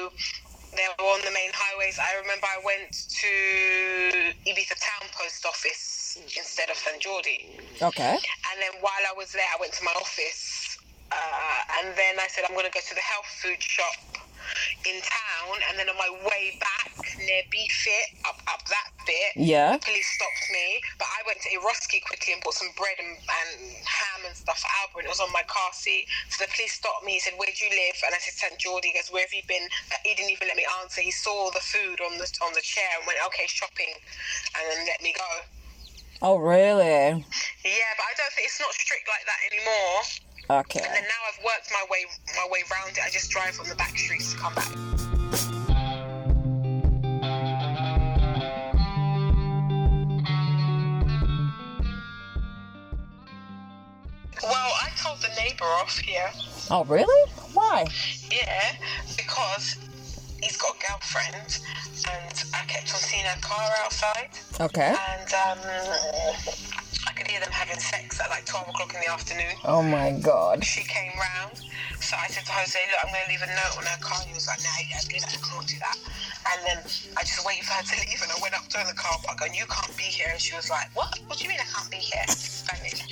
they 0.76 0.86
were 0.98 1.04
on 1.10 1.20
the 1.24 1.32
main 1.32 1.50
highways. 1.52 1.98
I 1.98 2.20
remember 2.20 2.46
I 2.46 2.60
went 2.64 2.92
to 2.92 3.32
Ibiza 4.46 4.76
Town 4.78 5.08
Post 5.12 5.44
Office 5.44 6.18
instead 6.36 6.70
of 6.70 6.76
Sant 6.76 7.02
Jordi, 7.02 7.60
okay. 7.82 8.12
and 8.14 8.56
then 8.62 8.80
while 8.80 9.02
I 9.10 9.12
was 9.16 9.32
there, 9.32 9.44
I 9.54 9.60
went 9.60 9.72
to 9.74 9.84
my 9.84 9.92
office, 10.00 10.65
uh, 11.12 11.60
and 11.82 11.94
then 11.96 12.18
I 12.18 12.26
said 12.28 12.44
I'm 12.48 12.54
going 12.54 12.66
to 12.66 12.72
go 12.74 12.82
to 12.82 12.94
the 12.94 13.04
health 13.04 13.28
food 13.42 13.60
shop 13.62 13.94
in 14.86 14.98
town, 15.02 15.54
and 15.70 15.74
then 15.78 15.90
on 15.90 15.98
my 15.98 16.10
way 16.22 16.54
back 16.62 16.90
near 17.18 17.42
BFit, 17.50 18.06
up 18.28 18.38
up 18.46 18.62
that 18.70 18.88
bit, 19.06 19.32
Yeah. 19.34 19.74
the 19.74 19.82
police 19.82 20.06
stopped 20.06 20.46
me, 20.52 20.78
but 20.98 21.08
I 21.10 21.22
went 21.26 21.42
to 21.42 21.50
Eroski 21.58 21.98
quickly 22.06 22.34
and 22.34 22.42
bought 22.42 22.54
some 22.54 22.70
bread 22.78 22.94
and, 22.98 23.10
and 23.18 23.50
ham 23.82 24.20
and 24.26 24.34
stuff 24.36 24.58
for 24.62 24.70
Albert. 24.82 25.06
and 25.06 25.10
It 25.10 25.14
was 25.14 25.22
on 25.22 25.32
my 25.34 25.42
car 25.50 25.70
seat. 25.74 26.06
So 26.30 26.44
the 26.46 26.50
police 26.54 26.74
stopped 26.78 27.02
me. 27.02 27.18
He 27.18 27.22
said, 27.22 27.34
"Where 27.38 27.50
do 27.50 27.58
you 27.58 27.70
live?" 27.74 27.96
And 28.06 28.14
I 28.14 28.18
said, 28.22 28.34
"Sant 28.38 28.56
Jordi." 28.62 28.94
He 28.94 28.98
goes, 28.98 29.10
"Where 29.10 29.26
have 29.26 29.34
you 29.34 29.42
been?" 29.50 29.66
Uh, 29.90 29.98
He 30.06 30.14
didn't 30.14 30.30
even 30.30 30.46
let 30.48 30.56
me 30.56 30.66
answer. 30.82 31.02
He 31.02 31.10
saw 31.14 31.50
the 31.50 31.62
food 31.62 31.98
on 32.02 32.18
the 32.18 32.28
on 32.46 32.52
the 32.54 32.62
chair 32.62 32.90
and 32.98 33.06
went, 33.06 33.18
"Okay, 33.32 33.46
shopping," 33.50 33.90
and 34.54 34.64
then 34.70 34.86
let 34.86 35.02
me 35.02 35.10
go. 35.16 35.30
Oh, 36.22 36.38
really? 36.38 37.12
Yeah, 37.62 37.90
but 37.98 38.04
I 38.08 38.12
don't 38.16 38.32
think 38.32 38.48
it's 38.48 38.60
not 38.60 38.72
strict 38.72 39.06
like 39.08 39.24
that 39.26 39.40
anymore. 39.52 40.00
Okay. 40.48 40.78
And 40.80 40.94
then 40.94 41.02
now 41.02 41.22
I've 41.28 41.44
worked 41.44 41.70
my 41.72 41.84
way 41.90 42.04
my 42.36 42.46
way 42.50 42.62
round 42.70 42.96
it. 42.96 43.02
I 43.04 43.10
just 43.10 43.30
drive 43.30 43.58
on 43.60 43.68
the 43.68 43.74
back 43.74 43.98
streets 43.98 44.32
to 44.32 44.38
come 44.38 44.54
back. 44.54 44.72
Well, 54.42 54.72
I 54.82 54.90
told 54.96 55.18
the 55.20 55.28
neighbour 55.40 55.64
off 55.64 55.98
here. 55.98 56.30
Oh, 56.70 56.84
really? 56.84 57.30
Why? 57.54 57.86
Yeah, 58.30 58.72
because 59.16 59.76
he's 60.42 60.56
got 60.56 60.76
a 60.76 60.86
girlfriend, 60.86 61.60
and 62.06 62.44
I 62.54 62.64
kept 62.66 62.92
on 62.92 63.00
seeing 63.00 63.24
her 63.24 63.40
car 63.40 63.70
outside, 63.82 64.30
Okay. 64.60 64.94
and 64.94 65.32
um, 65.32 65.58
Them 67.36 67.52
having 67.52 67.78
sex 67.78 68.18
at 68.18 68.30
like 68.30 68.46
twelve 68.46 68.66
o'clock 68.68 68.94
in 68.94 69.00
the 69.04 69.12
afternoon. 69.12 69.52
Oh 69.64 69.82
my 69.82 70.12
God. 70.12 70.64
She 70.64 70.80
came 70.84 71.12
round, 71.20 71.60
so 72.00 72.16
I 72.16 72.28
said 72.28 72.46
to 72.48 72.52
Jose, 72.52 72.78
"Look, 72.88 73.00
I'm 73.04 73.12
going 73.12 73.24
to 73.24 73.30
leave 73.30 73.44
a 73.44 73.50
note 73.52 73.76
on 73.76 73.84
her 73.84 74.00
car." 74.00 74.24
He 74.24 74.32
was 74.32 74.48
like, 74.48 74.60
"No, 74.64 74.72
yeah, 74.88 75.00
do 75.04 75.20
that. 75.20 75.32
I 75.32 75.40
can't 75.44 75.66
do 75.68 75.76
that." 75.80 75.96
And 76.48 76.58
then 76.64 76.78
I 77.16 77.20
just 77.28 77.44
waited 77.44 77.64
for 77.68 77.74
her 77.76 77.84
to 77.84 77.96
leave, 78.08 78.20
and 78.24 78.32
I 78.32 78.38
went 78.40 78.56
up 78.56 78.68
to 78.72 78.78
her 78.78 78.84
in 78.84 78.88
the 78.88 78.96
car 78.96 79.20
park, 79.20 79.40
and 79.44 79.54
you 79.54 79.66
can't 79.68 79.96
be 79.96 80.04
here. 80.04 80.28
And 80.32 80.40
she 80.40 80.56
was 80.56 80.70
like, 80.70 80.88
"What? 80.96 81.12
What 81.28 81.36
do 81.36 81.44
you 81.44 81.50
mean 81.50 81.60
I 81.60 81.68
can't 81.68 81.90
be 81.90 82.00
here?" 82.00 82.24
Spanish. 82.28 83.04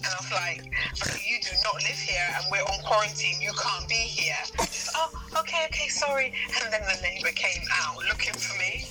And 0.00 0.06
I 0.06 0.16
was 0.20 0.32
like, 0.32 0.60
"Okay, 1.04 1.20
"You 1.28 1.36
do 1.40 1.52
not 1.64 1.76
live 1.84 2.00
here, 2.00 2.28
and 2.40 2.44
we're 2.52 2.64
on 2.64 2.80
quarantine. 2.84 3.40
You 3.40 3.52
can't 3.52 3.88
be 3.88 4.00
here." 4.00 4.40
"Oh, 4.96 5.12
okay, 5.40 5.47
okay, 5.66 5.88
sorry." 5.88 6.32
And 6.62 6.72
then 6.72 6.82
the 6.86 6.98
neighbour 7.02 7.32
came 7.32 7.62
out 7.72 7.98
looking 8.08 8.34
for 8.34 8.56
me 8.58 8.86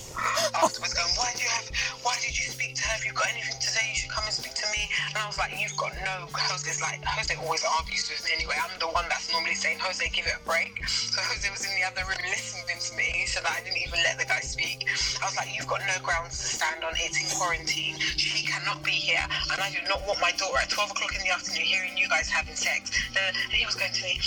afterwards, 0.56 0.94
going, 0.94 1.14
"Why 1.16 1.32
do 1.36 1.44
you 1.44 1.50
have? 1.50 1.70
Why 2.04 2.16
did 2.22 2.38
you 2.38 2.52
speak 2.52 2.76
to 2.76 2.84
her? 2.88 2.96
If 2.98 3.06
you've 3.06 3.16
got 3.16 3.30
anything 3.30 3.60
to 3.60 3.70
say, 3.70 3.84
you 3.90 3.96
should 3.96 4.12
come 4.12 4.26
and 4.26 4.34
speak 4.34 4.54
to 4.56 4.68
me." 4.72 4.90
And 5.10 5.18
I 5.18 5.28
was 5.28 5.38
like, 5.38 5.54
"You've 5.60 5.78
got 5.78 5.94
no." 6.04 6.28
Jose's 6.34 6.82
like, 6.82 7.04
Jose 7.06 7.36
always 7.36 7.64
argues 7.64 8.10
with 8.10 8.24
me 8.26 8.32
anyway. 8.36 8.56
I'm 8.62 8.78
the 8.80 8.88
one 8.90 9.06
that's 9.10 9.32
normally 9.32 9.56
saying, 9.56 9.80
"Jose, 9.80 10.08
give 10.10 10.28
it 10.28 10.36
a 10.36 10.44
break." 10.46 10.74
So 10.88 11.22
Jose 11.22 11.50
was 11.50 11.66
in 11.66 11.74
the 11.76 11.84
other 11.84 12.04
room 12.08 12.22
listening 12.30 12.80
to 12.80 12.92
me, 12.96 13.26
so 13.28 13.42
that 13.42 13.52
I 13.52 13.62
didn't 13.64 13.82
even 13.82 14.00
let 14.04 14.18
the 14.20 14.26
guy 14.26 14.42
speak. 14.42 14.88
I 15.22 15.26
was 15.26 15.36
like, 15.38 15.50
"You've 15.56 15.68
got 15.68 15.82
no 15.88 16.00
grounds 16.04 16.38
to 16.40 16.48
stand 16.58 16.84
on. 16.84 16.94
It's 16.98 17.20
in 17.20 17.28
quarantine. 17.38 18.00
She 18.18 18.46
cannot 18.46 18.84
be 18.84 18.92
here, 18.92 19.26
and 19.52 19.62
I 19.62 19.72
do 19.72 19.80
not 19.88 20.06
want 20.08 20.20
my 20.22 20.32
daughter 20.34 20.60
at 20.60 20.70
12 20.70 20.92
o'clock 20.92 21.16
in 21.16 21.22
the 21.22 21.30
afternoon 21.32 21.66
hearing 21.66 21.98
you 21.98 22.10
guys 22.10 22.30
having 22.30 22.56
sex." 22.56 22.92
And 23.18 23.36
he 23.52 23.66
was 23.66 23.76
going 23.76 23.94
to 23.94 24.04
me. 24.04 24.22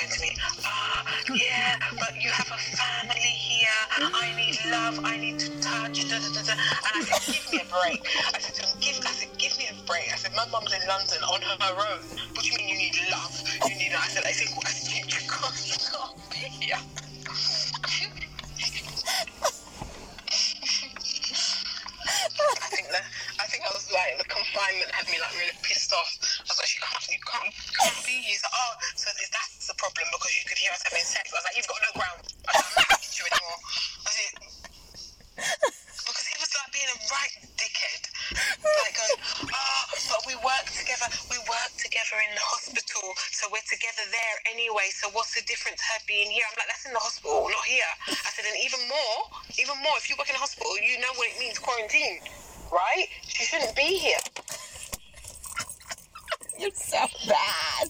To 0.00 0.20
me, 0.22 0.36
ah, 0.64 1.04
yeah, 1.34 1.76
but 2.00 2.16
you 2.22 2.30
have 2.30 2.48
a 2.50 2.56
family 2.56 3.20
here. 3.20 3.68
I 3.98 4.32
need 4.34 4.58
love. 4.70 5.04
I 5.04 5.16
need 5.18 5.38
to 5.40 5.50
touch. 5.60 6.08
Da, 6.08 6.18
da, 6.18 6.42
da. 6.42 6.52
And 6.52 6.92
I 6.96 7.02
said, 7.04 7.34
give 7.34 7.52
me 7.52 7.60
a 7.60 7.68
break. 7.68 8.00
I 8.34 8.38
said 8.38 8.56
give, 8.80 8.96
I 9.04 9.12
said, 9.12 9.28
give 9.36 9.56
me 9.58 9.68
a 9.68 9.76
break. 9.86 10.08
I 10.12 10.16
said, 10.16 10.32
my 10.34 10.46
mum's 10.48 10.72
in 10.72 10.80
London 10.88 11.20
on 11.22 11.40
her 11.42 11.76
own. 11.76 12.00
What 12.32 12.42
do 12.42 12.48
you 12.48 12.56
mean 12.56 12.68
you 12.68 12.78
need 12.78 12.96
love? 13.12 13.44
You 13.68 13.76
need, 13.76 13.92
I 13.92 14.08
said, 14.08 14.24
I 14.24 14.32
said, 14.32 14.48
I 14.64 14.70
said, 14.70 14.88
you, 14.96 15.04
can't, 15.28 15.52
be 16.30 16.48
here. 16.64 16.80
I 22.40 22.68
think 22.72 22.88
that 22.88 23.04
I 23.38 23.46
think 23.46 23.64
I 23.64 23.70
was 23.74 23.90
like 23.92 24.16
the 24.18 24.24
confinement 24.24 24.90
had 24.92 25.06
me 25.12 25.20
like 25.20 25.34
really 25.36 25.56
pissed 25.62 25.92
off. 25.92 26.18
I 26.40 26.48
was 26.48 26.58
like, 26.58 26.72
you 26.72 26.80
can't, 26.80 27.04
you 27.12 27.20
can't, 27.20 27.52
you 27.52 27.72
can't 27.76 28.00
be 28.06 28.16
here. 28.24 28.38
Like, 28.42 28.54
oh, 28.54 28.72
so 28.96 29.10
that's 29.16 29.54
the 29.56 29.59
problem 29.80 30.04
because 30.12 30.34
you 30.36 30.44
could 30.44 30.60
hear 30.60 30.72
us 30.76 30.84
having 30.84 31.00
sex. 31.08 31.32
I 31.32 31.40
was 31.40 31.44
like, 31.48 31.56
you've 31.56 31.70
got 31.72 31.80
no 31.80 31.92
ground. 31.96 32.20
I 32.20 32.60
I'm 32.60 32.72
not 32.76 32.86
talking 32.92 33.08
to 33.08 33.16
you 33.16 33.26
anymore. 33.32 33.58
I 34.04 34.10
said, 34.12 34.32
because 36.04 36.26
he 36.28 36.36
was 36.36 36.50
like 36.52 36.68
being 36.76 36.90
a 36.92 36.98
right 37.08 37.34
dickhead, 37.56 38.02
like 38.60 38.92
going, 38.92 39.16
oh, 39.56 39.82
but 40.12 40.20
we 40.28 40.36
work 40.44 40.68
together. 40.68 41.08
We 41.32 41.40
work 41.48 41.72
together 41.80 42.20
in 42.20 42.36
the 42.36 42.44
hospital, 42.44 43.16
so 43.32 43.48
we're 43.48 43.64
together 43.64 44.04
there 44.12 44.36
anyway. 44.52 44.92
So 44.92 45.08
what's 45.16 45.32
the 45.32 45.40
difference 45.48 45.80
her 45.80 46.00
being 46.04 46.28
here? 46.28 46.44
I'm 46.44 46.52
like, 46.60 46.68
that's 46.68 46.84
in 46.84 46.92
the 46.92 47.00
hospital, 47.00 47.48
not 47.48 47.64
here. 47.64 47.88
I 48.12 48.28
said, 48.36 48.44
and 48.44 48.60
even 48.60 48.84
more, 48.84 49.32
even 49.56 49.80
more, 49.80 49.96
if 49.96 50.12
you 50.12 50.14
work 50.20 50.28
in 50.28 50.36
a 50.36 50.42
hospital, 50.44 50.76
you 50.76 51.00
know 51.00 51.12
what 51.16 51.32
it 51.32 51.40
means 51.40 51.56
quarantine, 51.56 52.20
right? 52.68 53.08
She 53.24 53.48
shouldn't 53.48 53.72
be 53.72 53.96
here. 53.96 54.20
You're 56.60 56.76
so 56.76 57.08
bad. 57.24 57.88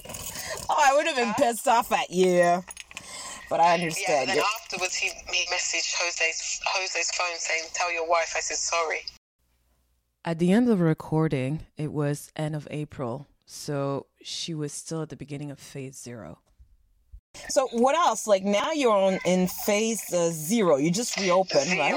Oh, 0.70 0.78
I 0.78 0.94
would 0.94 1.06
have 1.10 1.16
been 1.18 1.34
pissed 1.50 1.68
off 1.68 1.92
at 1.92 2.10
you. 2.10 2.62
But 3.48 3.60
I 3.60 3.74
understand. 3.74 4.06
Yeah, 4.08 4.20
understand 4.20 4.28
then 4.28 4.44
afterwards 4.62 4.94
he, 4.94 5.08
he 5.08 5.44
messaged 5.46 5.92
Jose's 5.98 6.60
Jose's 6.64 7.10
phone 7.10 7.36
saying, 7.38 7.64
"Tell 7.74 7.92
your 7.92 8.08
wife 8.08 8.34
I 8.36 8.40
said 8.40 8.56
sorry." 8.56 9.00
At 10.24 10.38
the 10.38 10.52
end 10.52 10.68
of 10.68 10.78
the 10.78 10.84
recording, 10.84 11.66
it 11.76 11.92
was 11.92 12.30
end 12.36 12.54
of 12.54 12.68
April, 12.70 13.26
so 13.46 14.06
she 14.22 14.54
was 14.54 14.72
still 14.72 15.02
at 15.02 15.08
the 15.08 15.16
beginning 15.16 15.50
of 15.50 15.58
phase 15.58 15.98
zero. 15.98 16.38
So 17.48 17.68
what 17.72 17.96
else? 17.96 18.26
Like 18.26 18.44
now 18.44 18.70
you're 18.70 18.92
on 18.92 19.18
in 19.24 19.48
phase 19.48 20.12
uh, 20.12 20.30
zero. 20.30 20.76
You 20.76 20.92
just 20.92 21.16
reopened, 21.16 21.70
right? 21.78 21.96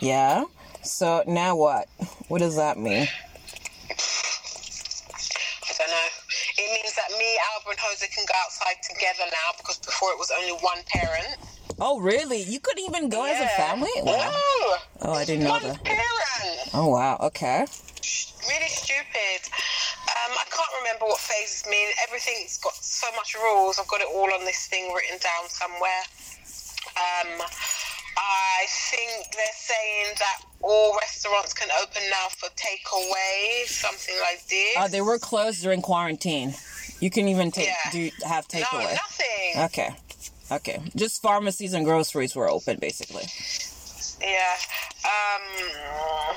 Yeah. 0.00 0.44
So 0.82 1.22
now 1.26 1.54
what? 1.54 1.88
What 2.28 2.40
does 2.40 2.56
that 2.56 2.78
mean? 2.78 3.06
I 5.62 5.72
don't 5.78 5.90
know. 5.90 6.08
It 6.58 6.68
means 6.82 6.94
that 6.94 7.10
me, 7.18 7.38
Jose 8.00 8.12
can 8.14 8.24
go 8.26 8.34
outside 8.44 8.82
together 8.82 9.28
now 9.30 9.56
because 9.58 9.78
before 9.78 10.10
it 10.12 10.18
was 10.18 10.30
only 10.30 10.52
one 10.62 10.78
parent. 10.88 11.36
Oh, 11.78 12.00
really? 12.00 12.42
You 12.42 12.60
could 12.60 12.78
even 12.78 13.08
go 13.08 13.24
as 13.24 13.40
a 13.40 13.48
family? 13.48 13.90
Wow. 13.96 14.16
No. 14.16 14.76
Oh, 15.02 15.12
I 15.12 15.24
didn't 15.24 15.44
know 15.44 15.50
one 15.50 15.62
that. 15.62 15.84
parent. 15.84 16.70
Oh, 16.74 16.88
wow. 16.88 17.18
Okay. 17.20 17.66
Really 18.48 18.68
stupid. 18.68 19.40
Um, 20.08 20.32
I 20.32 20.44
can't 20.50 20.72
remember 20.80 21.06
what 21.06 21.18
phases 21.18 21.68
mean. 21.70 21.88
Everything's 22.06 22.58
got 22.58 22.74
so 22.74 23.06
much 23.16 23.34
rules. 23.34 23.78
I've 23.78 23.88
got 23.88 24.00
it 24.00 24.08
all 24.12 24.32
on 24.32 24.44
this 24.44 24.66
thing 24.66 24.92
written 24.92 25.18
down 25.18 25.48
somewhere. 25.48 26.02
Um, 26.96 27.42
I 28.16 28.66
think 28.90 29.32
they're 29.32 29.56
saying 29.56 30.14
that 30.18 30.42
all 30.62 30.96
restaurants 31.00 31.54
can 31.54 31.68
open 31.82 32.02
now 32.10 32.28
for 32.28 32.48
takeaway, 32.56 33.66
something 33.66 34.14
like 34.20 34.46
this. 34.48 34.76
Uh, 34.76 34.88
they 34.88 35.00
were 35.00 35.18
closed 35.18 35.62
during 35.62 35.82
quarantine. 35.82 36.54
You 37.00 37.10
can 37.10 37.28
even 37.28 37.50
take 37.50 37.66
Yeah. 37.68 37.90
do 37.92 38.10
have 38.26 38.46
no, 38.52 38.60
takeaway. 38.60 38.94
nothing. 38.94 39.62
Okay. 39.64 39.94
Okay. 40.52 40.82
Just 40.96 41.22
pharmacies 41.22 41.72
and 41.72 41.84
groceries 41.84 42.34
were 42.34 42.48
open, 42.50 42.78
basically. 42.78 43.24
Yeah. 44.20 44.56
Um, 45.04 46.36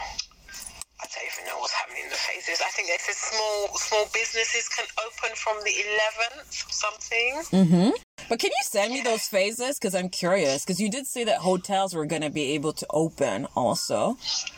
I 1.02 1.06
don't 1.14 1.26
even 1.34 1.46
know 1.48 1.60
what's 1.60 1.74
happening 1.74 2.04
in 2.06 2.10
the 2.10 2.16
phases. 2.16 2.62
I 2.66 2.70
think 2.70 2.88
they 2.88 2.98
said 3.00 3.16
small 3.16 3.68
small 3.76 4.06
businesses 4.14 4.70
can 4.70 4.86
open 5.06 5.36
from 5.36 5.58
the 5.64 5.72
11th 5.72 6.68
or 6.68 6.72
something. 6.72 7.94
But 8.30 8.40
can 8.40 8.50
you 8.52 8.64
send 8.64 8.94
me 8.94 9.02
those 9.02 9.28
phases? 9.28 9.78
Because 9.78 9.94
I'm 9.96 10.08
curious. 10.10 10.64
Because 10.64 10.80
you 10.80 10.90
did 10.90 11.06
say 11.08 11.26
that 11.26 11.40
hotels 11.40 11.94
were 11.94 12.06
going 12.06 12.22
to 12.22 12.30
be 12.30 12.54
able 12.54 12.72
to 12.74 12.86
open 12.90 13.48
also. 13.56 14.18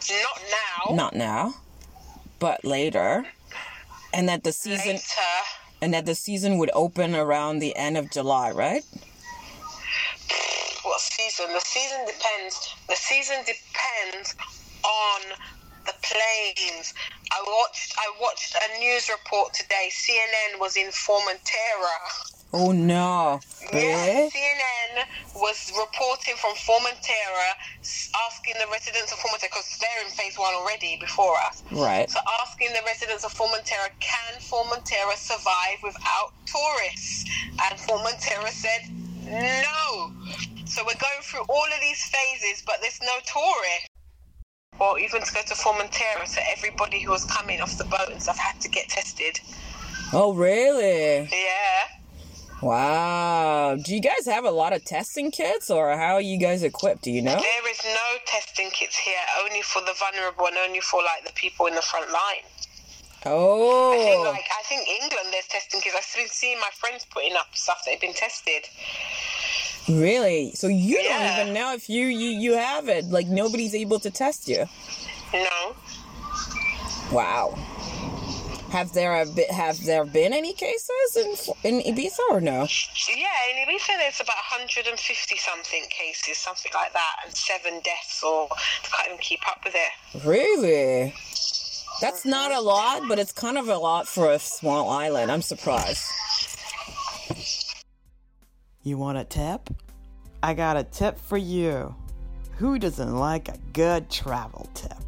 Not 0.09 0.41
now. 0.51 0.95
Not 0.95 1.15
now, 1.15 1.55
but 2.37 2.63
later. 2.63 3.25
And 4.13 4.29
that 4.29 4.43
the 4.43 4.51
season 4.53 4.93
Later. 4.93 5.03
And 5.85 5.93
that 5.93 6.07
the 6.07 6.15
season 6.15 6.57
would 6.57 6.71
open 6.73 7.13
around 7.13 7.59
the 7.59 7.75
end 7.75 7.95
of 7.95 8.09
July, 8.09 8.49
right? 8.49 8.83
What 10.81 10.99
season? 10.99 11.45
The 11.53 11.59
season 11.59 11.99
depends. 12.07 12.73
The 12.89 12.95
season 12.95 13.37
depends 13.45 14.33
on 14.83 15.21
the 15.85 15.93
planes. 16.01 16.91
I 17.31 17.43
watched. 17.45 17.93
I 17.99 18.11
watched 18.19 18.55
a 18.55 18.79
news 18.79 19.09
report 19.09 19.53
today. 19.53 19.91
CNN 19.91 20.59
was 20.59 20.75
in 20.75 20.87
Formentera. 20.87 22.44
Oh 22.57 22.71
no. 22.71 23.41
Yeah, 23.73 24.29
CNN 24.31 25.03
was 25.35 25.73
reporting 25.77 26.35
from 26.37 26.55
Formentera, 26.55 27.51
asking 28.31 28.53
the 28.61 28.67
residents 28.71 29.11
of 29.11 29.19
Formentera, 29.19 29.51
because 29.51 29.77
they're 29.81 30.05
in 30.05 30.11
phase 30.11 30.39
one 30.39 30.53
already 30.53 30.95
before 31.01 31.35
us. 31.45 31.63
Right. 31.69 32.09
So 32.09 32.17
asking 32.41 32.69
the 32.71 32.79
residents 32.85 33.25
of 33.25 33.33
Formentera, 33.33 33.91
can 33.99 34.39
Formentera 34.39 35.17
survive 35.17 35.83
without 35.83 36.31
tourists? 36.47 37.25
And 37.51 37.77
Formentera 37.77 38.47
said, 38.47 38.87
no. 39.27 40.13
So 40.63 40.81
we're 40.87 40.95
going 40.95 41.23
through 41.23 41.43
all 41.49 41.65
of 41.65 41.81
these 41.81 42.05
phases, 42.05 42.63
but 42.65 42.77
there's 42.79 43.01
no 43.01 43.19
tourists. 43.25 43.89
Or 44.79 44.97
even 44.97 45.23
to 45.23 45.33
go 45.33 45.41
to 45.41 45.55
Formentera, 45.55 46.25
so 46.25 46.39
everybody 46.49 47.01
who 47.01 47.11
was 47.11 47.25
coming 47.25 47.59
off 47.59 47.77
the 47.77 47.83
boat 47.83 48.11
and 48.11 48.23
stuff 48.23 48.37
had 48.37 48.61
to 48.61 48.69
get 48.69 48.87
tested. 48.87 49.41
Oh 50.13 50.31
really? 50.33 51.27
Yeah. 51.33 51.87
Wow. 52.61 53.75
Do 53.81 53.93
you 53.93 54.01
guys 54.01 54.25
have 54.25 54.45
a 54.45 54.51
lot 54.51 54.73
of 54.73 54.83
testing 54.85 55.29
kits 55.31 55.69
or 55.69 55.95
how 55.95 56.13
are 56.15 56.21
you 56.21 56.37
guys 56.37 56.63
equipped? 56.63 57.03
Do 57.03 57.11
you 57.11 57.21
know? 57.21 57.35
There 57.35 57.69
is 57.71 57.79
no 57.83 58.17
testing 58.25 58.69
kits 58.71 58.97
here, 58.97 59.13
only 59.43 59.61
for 59.61 59.81
the 59.81 59.93
vulnerable 59.99 60.47
and 60.47 60.57
only 60.65 60.79
for 60.79 61.01
like 61.03 61.25
the 61.27 61.33
people 61.33 61.65
in 61.67 61.75
the 61.75 61.81
front 61.81 62.11
line. 62.11 62.45
Oh. 63.27 63.93
I 63.93 63.97
think 64.03 64.15
Oh. 64.27 64.31
like 64.31 64.45
I 64.57 64.63
think 64.63 64.87
England 64.87 65.27
there's 65.31 65.47
testing 65.47 65.81
kits. 65.81 65.95
I've 65.95 66.15
been 66.17 66.27
seeing 66.29 66.59
my 66.59 66.69
friends 66.73 67.05
putting 67.11 67.33
up 67.35 67.47
stuff 67.53 67.81
that 67.85 67.91
have 67.91 68.01
been 68.01 68.13
tested. 68.13 68.63
Really? 69.89 70.51
So 70.53 70.67
you 70.67 70.99
Yeah. 70.99 71.19
don't 71.37 71.41
even 71.41 71.53
know 71.53 71.73
if 71.73 71.89
you, 71.89 72.07
you 72.07 72.29
you 72.29 72.53
have 72.53 72.87
it. 72.87 73.05
Like 73.05 73.27
nobody's 73.27 73.75
able 73.75 73.99
to 73.99 74.09
test 74.09 74.47
you. 74.47 74.65
No. 75.33 75.75
Wow. 77.11 77.57
Have 78.75 78.91
there 78.91 79.25
been, 79.25 79.47
have 79.51 79.85
there 79.85 80.03
been 80.03 80.33
any 80.33 80.51
cases 80.51 81.49
in 81.63 81.79
in 81.79 81.95
Ibiza 81.95 82.19
or 82.29 82.41
no? 82.41 82.67
Yeah, 83.07 83.37
in 83.49 83.65
Ibiza 83.65 83.95
there's 83.95 84.19
about 84.19 84.35
150 84.35 85.37
something 85.37 85.83
cases, 85.89 86.37
something 86.37 86.73
like 86.75 86.91
that, 86.91 87.15
and 87.23 87.33
seven 87.33 87.79
deaths 87.85 88.21
or 88.21 88.49
I 88.51 88.87
can't 88.91 89.07
even 89.07 89.17
keep 89.19 89.47
up 89.47 89.63
with 89.63 89.75
it. 89.77 90.27
Really? 90.27 91.13
That's 92.01 92.19
mm-hmm. 92.21 92.29
not 92.31 92.51
a 92.51 92.59
lot, 92.59 93.03
but 93.07 93.17
it's 93.17 93.31
kind 93.31 93.57
of 93.57 93.69
a 93.69 93.77
lot 93.77 94.09
for 94.09 94.29
a 94.29 94.39
small 94.39 94.89
island. 94.89 95.31
I'm 95.31 95.41
surprised. 95.41 96.11
You 98.83 98.97
want 98.97 99.17
a 99.17 99.23
tip? 99.23 99.69
I 100.43 100.53
got 100.53 100.75
a 100.75 100.83
tip 100.83 101.17
for 101.17 101.37
you. 101.37 101.95
Who 102.57 102.77
doesn't 102.77 103.15
like 103.15 103.47
a 103.47 103.57
good 103.71 104.09
travel 104.09 104.67
tip? 104.73 105.04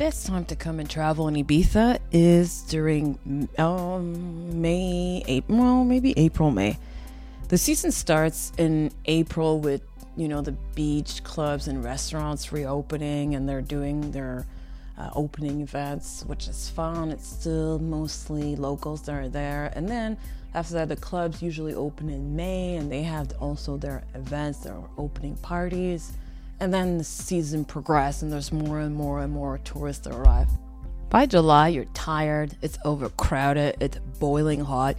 Best 0.00 0.26
time 0.26 0.46
to 0.46 0.56
come 0.56 0.80
and 0.80 0.88
travel 0.88 1.28
in 1.28 1.34
Ibiza 1.34 1.98
is 2.10 2.62
during 2.62 3.18
um, 3.58 4.62
May, 4.62 5.22
April, 5.28 5.58
well, 5.58 5.84
maybe 5.84 6.14
April, 6.16 6.50
May. 6.50 6.78
The 7.48 7.58
season 7.58 7.92
starts 7.92 8.50
in 8.56 8.92
April 9.04 9.60
with, 9.60 9.82
you 10.16 10.26
know, 10.26 10.40
the 10.40 10.52
beach 10.74 11.22
clubs 11.22 11.68
and 11.68 11.84
restaurants 11.84 12.50
reopening 12.50 13.34
and 13.34 13.46
they're 13.46 13.60
doing 13.60 14.10
their 14.10 14.46
uh, 14.96 15.10
opening 15.12 15.60
events, 15.60 16.24
which 16.26 16.48
is 16.48 16.70
fun. 16.70 17.10
It's 17.10 17.28
still 17.28 17.78
mostly 17.78 18.56
locals 18.56 19.02
that 19.02 19.12
are 19.12 19.28
there. 19.28 19.70
And 19.76 19.86
then 19.86 20.16
after 20.54 20.72
that, 20.76 20.88
the 20.88 20.96
clubs 20.96 21.42
usually 21.42 21.74
open 21.74 22.08
in 22.08 22.34
May 22.34 22.76
and 22.76 22.90
they 22.90 23.02
have 23.02 23.34
also 23.38 23.76
their 23.76 24.04
events, 24.14 24.60
their 24.60 24.80
opening 24.96 25.36
parties. 25.36 26.12
And 26.60 26.74
then 26.74 26.98
the 26.98 27.04
season 27.04 27.64
progresses 27.64 28.22
and 28.22 28.32
there's 28.32 28.52
more 28.52 28.80
and 28.80 28.94
more 28.94 29.22
and 29.22 29.32
more 29.32 29.58
tourists 29.58 30.04
that 30.04 30.14
arrive. 30.14 30.48
By 31.08 31.26
July, 31.26 31.68
you're 31.68 31.86
tired, 31.86 32.54
it's 32.62 32.78
overcrowded, 32.84 33.78
it's 33.80 33.98
boiling 34.20 34.60
hot. 34.60 34.96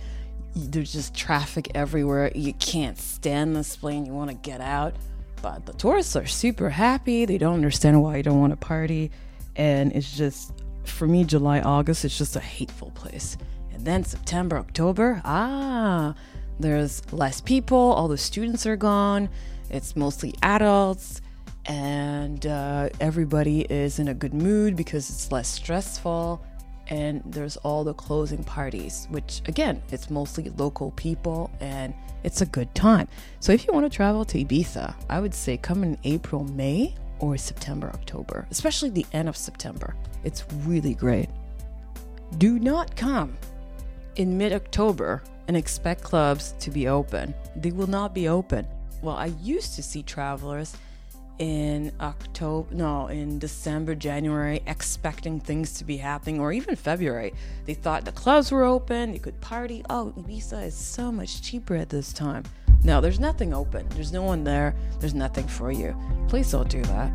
There's 0.56 0.92
just 0.92 1.16
traffic 1.16 1.72
everywhere. 1.76 2.32
You 2.36 2.54
can't 2.54 2.98
stand 2.98 3.56
this 3.56 3.78
plane, 3.78 4.06
you 4.06 4.12
want 4.12 4.30
to 4.32 4.36
get 4.36 4.60
out. 4.60 4.96
But 5.42 5.66
the 5.66 5.74
tourists 5.74 6.16
are 6.16 6.26
super 6.26 6.70
happy. 6.70 7.26
They 7.26 7.38
don't 7.38 7.54
understand 7.54 8.02
why 8.02 8.18
you 8.18 8.24
don't 8.24 8.40
want 8.40 8.52
to 8.52 8.58
party. 8.58 9.12
And 9.56 9.94
it's 9.94 10.16
just, 10.16 10.52
for 10.84 11.08
me, 11.08 11.24
July, 11.24 11.62
August, 11.62 12.04
it's 12.06 12.18
just 12.18 12.36
a 12.36 12.42
hateful 12.42 12.92
place. 12.92 13.38
And 13.72 13.86
then 13.86 14.04
September, 14.04 14.58
October, 14.58 15.22
ah, 15.24 16.16
there's 16.60 17.12
less 17.14 17.40
people, 17.40 17.78
all 17.78 18.08
the 18.08 18.18
students 18.18 18.66
are 18.66 18.76
gone, 18.76 19.30
it's 19.70 19.96
mostly 19.96 20.36
adults 20.44 21.22
and 21.66 22.46
uh, 22.46 22.90
everybody 23.00 23.62
is 23.62 24.00
in 24.00 24.08
a 24.08 24.14
good 24.14 24.34
mood 24.34 24.76
because 24.76 25.10
it's 25.10 25.32
less 25.32 25.48
stressful 25.48 26.44
and 26.88 27.22
there's 27.26 27.58
all 27.58 27.84
the 27.84 27.94
closing 27.94 28.44
parties 28.44 29.08
which 29.12 29.42
again 29.48 29.82
it's 29.92 30.10
mostly 30.10 30.50
local 30.58 30.92
people 30.92 31.52
and 31.60 31.94
it's 32.24 32.42
a 32.42 32.46
good 32.46 32.74
time 32.74 33.08
so 33.40 33.52
if 33.52 33.66
you 33.66 33.74
want 33.74 33.86
to 33.86 33.96
travel 33.96 34.26
to 34.26 34.44
ibiza 34.44 34.94
i 35.10 35.20
would 35.20 35.34
say 35.34 35.56
come 35.56 35.84
in 35.84 35.98
april 36.04 36.44
may 36.46 36.94
or 37.20 37.38
september 37.38 37.88
october 37.90 38.48
especially 38.50 38.90
the 38.90 39.06
end 39.14 39.30
of 39.30 39.38
september 39.38 39.96
it's 40.24 40.44
really 40.66 40.96
great 40.96 41.30
do 42.38 42.58
not 42.60 42.96
come 42.96 43.38
in 44.16 44.38
mid 44.38 44.54
October 44.54 45.24
and 45.48 45.58
expect 45.58 46.04
clubs 46.04 46.54
to 46.60 46.72
be 46.72 46.88
open. 46.88 47.34
They 47.56 47.72
will 47.72 47.88
not 47.88 48.14
be 48.14 48.28
open. 48.28 48.68
Well, 49.02 49.16
I 49.16 49.28
used 49.42 49.76
to 49.76 49.84
see 49.84 50.04
travelers 50.04 50.76
in 51.42 51.92
October, 52.00 52.74
no, 52.76 53.08
in 53.08 53.40
December, 53.40 53.96
January, 53.96 54.62
expecting 54.68 55.40
things 55.40 55.74
to 55.74 55.84
be 55.84 55.98
happening, 55.98 56.40
or 56.40 56.54
even 56.54 56.76
February. 56.76 57.34
They 57.66 57.74
thought 57.74 58.06
the 58.06 58.12
clubs 58.12 58.52
were 58.52 58.64
open, 58.64 59.12
they 59.14 59.18
could 59.18 59.42
party. 59.42 59.84
Oh, 59.90 60.14
Ibiza 60.16 60.68
is 60.68 60.76
so 60.76 61.12
much 61.12 61.42
cheaper 61.42 61.76
at 61.76 61.90
this 61.90 62.14
time. 62.14 62.44
No, 62.84 63.02
there's 63.02 63.20
nothing 63.20 63.56
open. 63.56 63.88
There's 63.90 64.12
no 64.12 64.22
one 64.22 64.44
there. 64.44 64.76
There's 65.00 65.16
nothing 65.16 65.48
for 65.48 65.72
you. 65.72 65.96
Please 66.28 66.52
don't 66.52 66.70
do 66.70 66.84
that. 66.84 67.12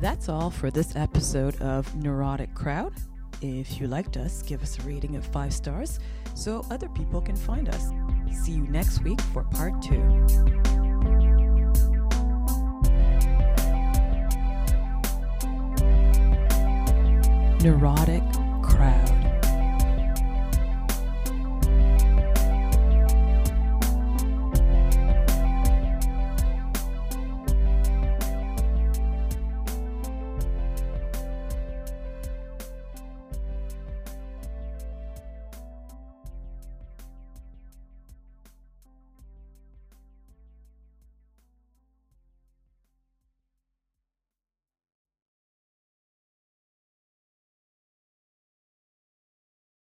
That's 0.00 0.28
all 0.28 0.48
for 0.48 0.70
this 0.70 0.94
episode 0.94 1.60
of 1.60 1.92
Neurotic 1.96 2.54
Crowd. 2.54 2.92
If 3.42 3.80
you 3.80 3.88
liked 3.88 4.16
us, 4.16 4.42
give 4.42 4.62
us 4.62 4.78
a 4.78 4.82
rating 4.82 5.16
of 5.16 5.26
five 5.26 5.52
stars 5.52 5.98
so 6.34 6.64
other 6.70 6.88
people 6.90 7.20
can 7.20 7.34
find 7.34 7.68
us. 7.68 7.90
See 8.32 8.52
you 8.52 8.62
next 8.68 9.02
week 9.02 9.20
for 9.32 9.42
part 9.42 9.82
two. 9.82 9.98
Neurotic 17.60 18.22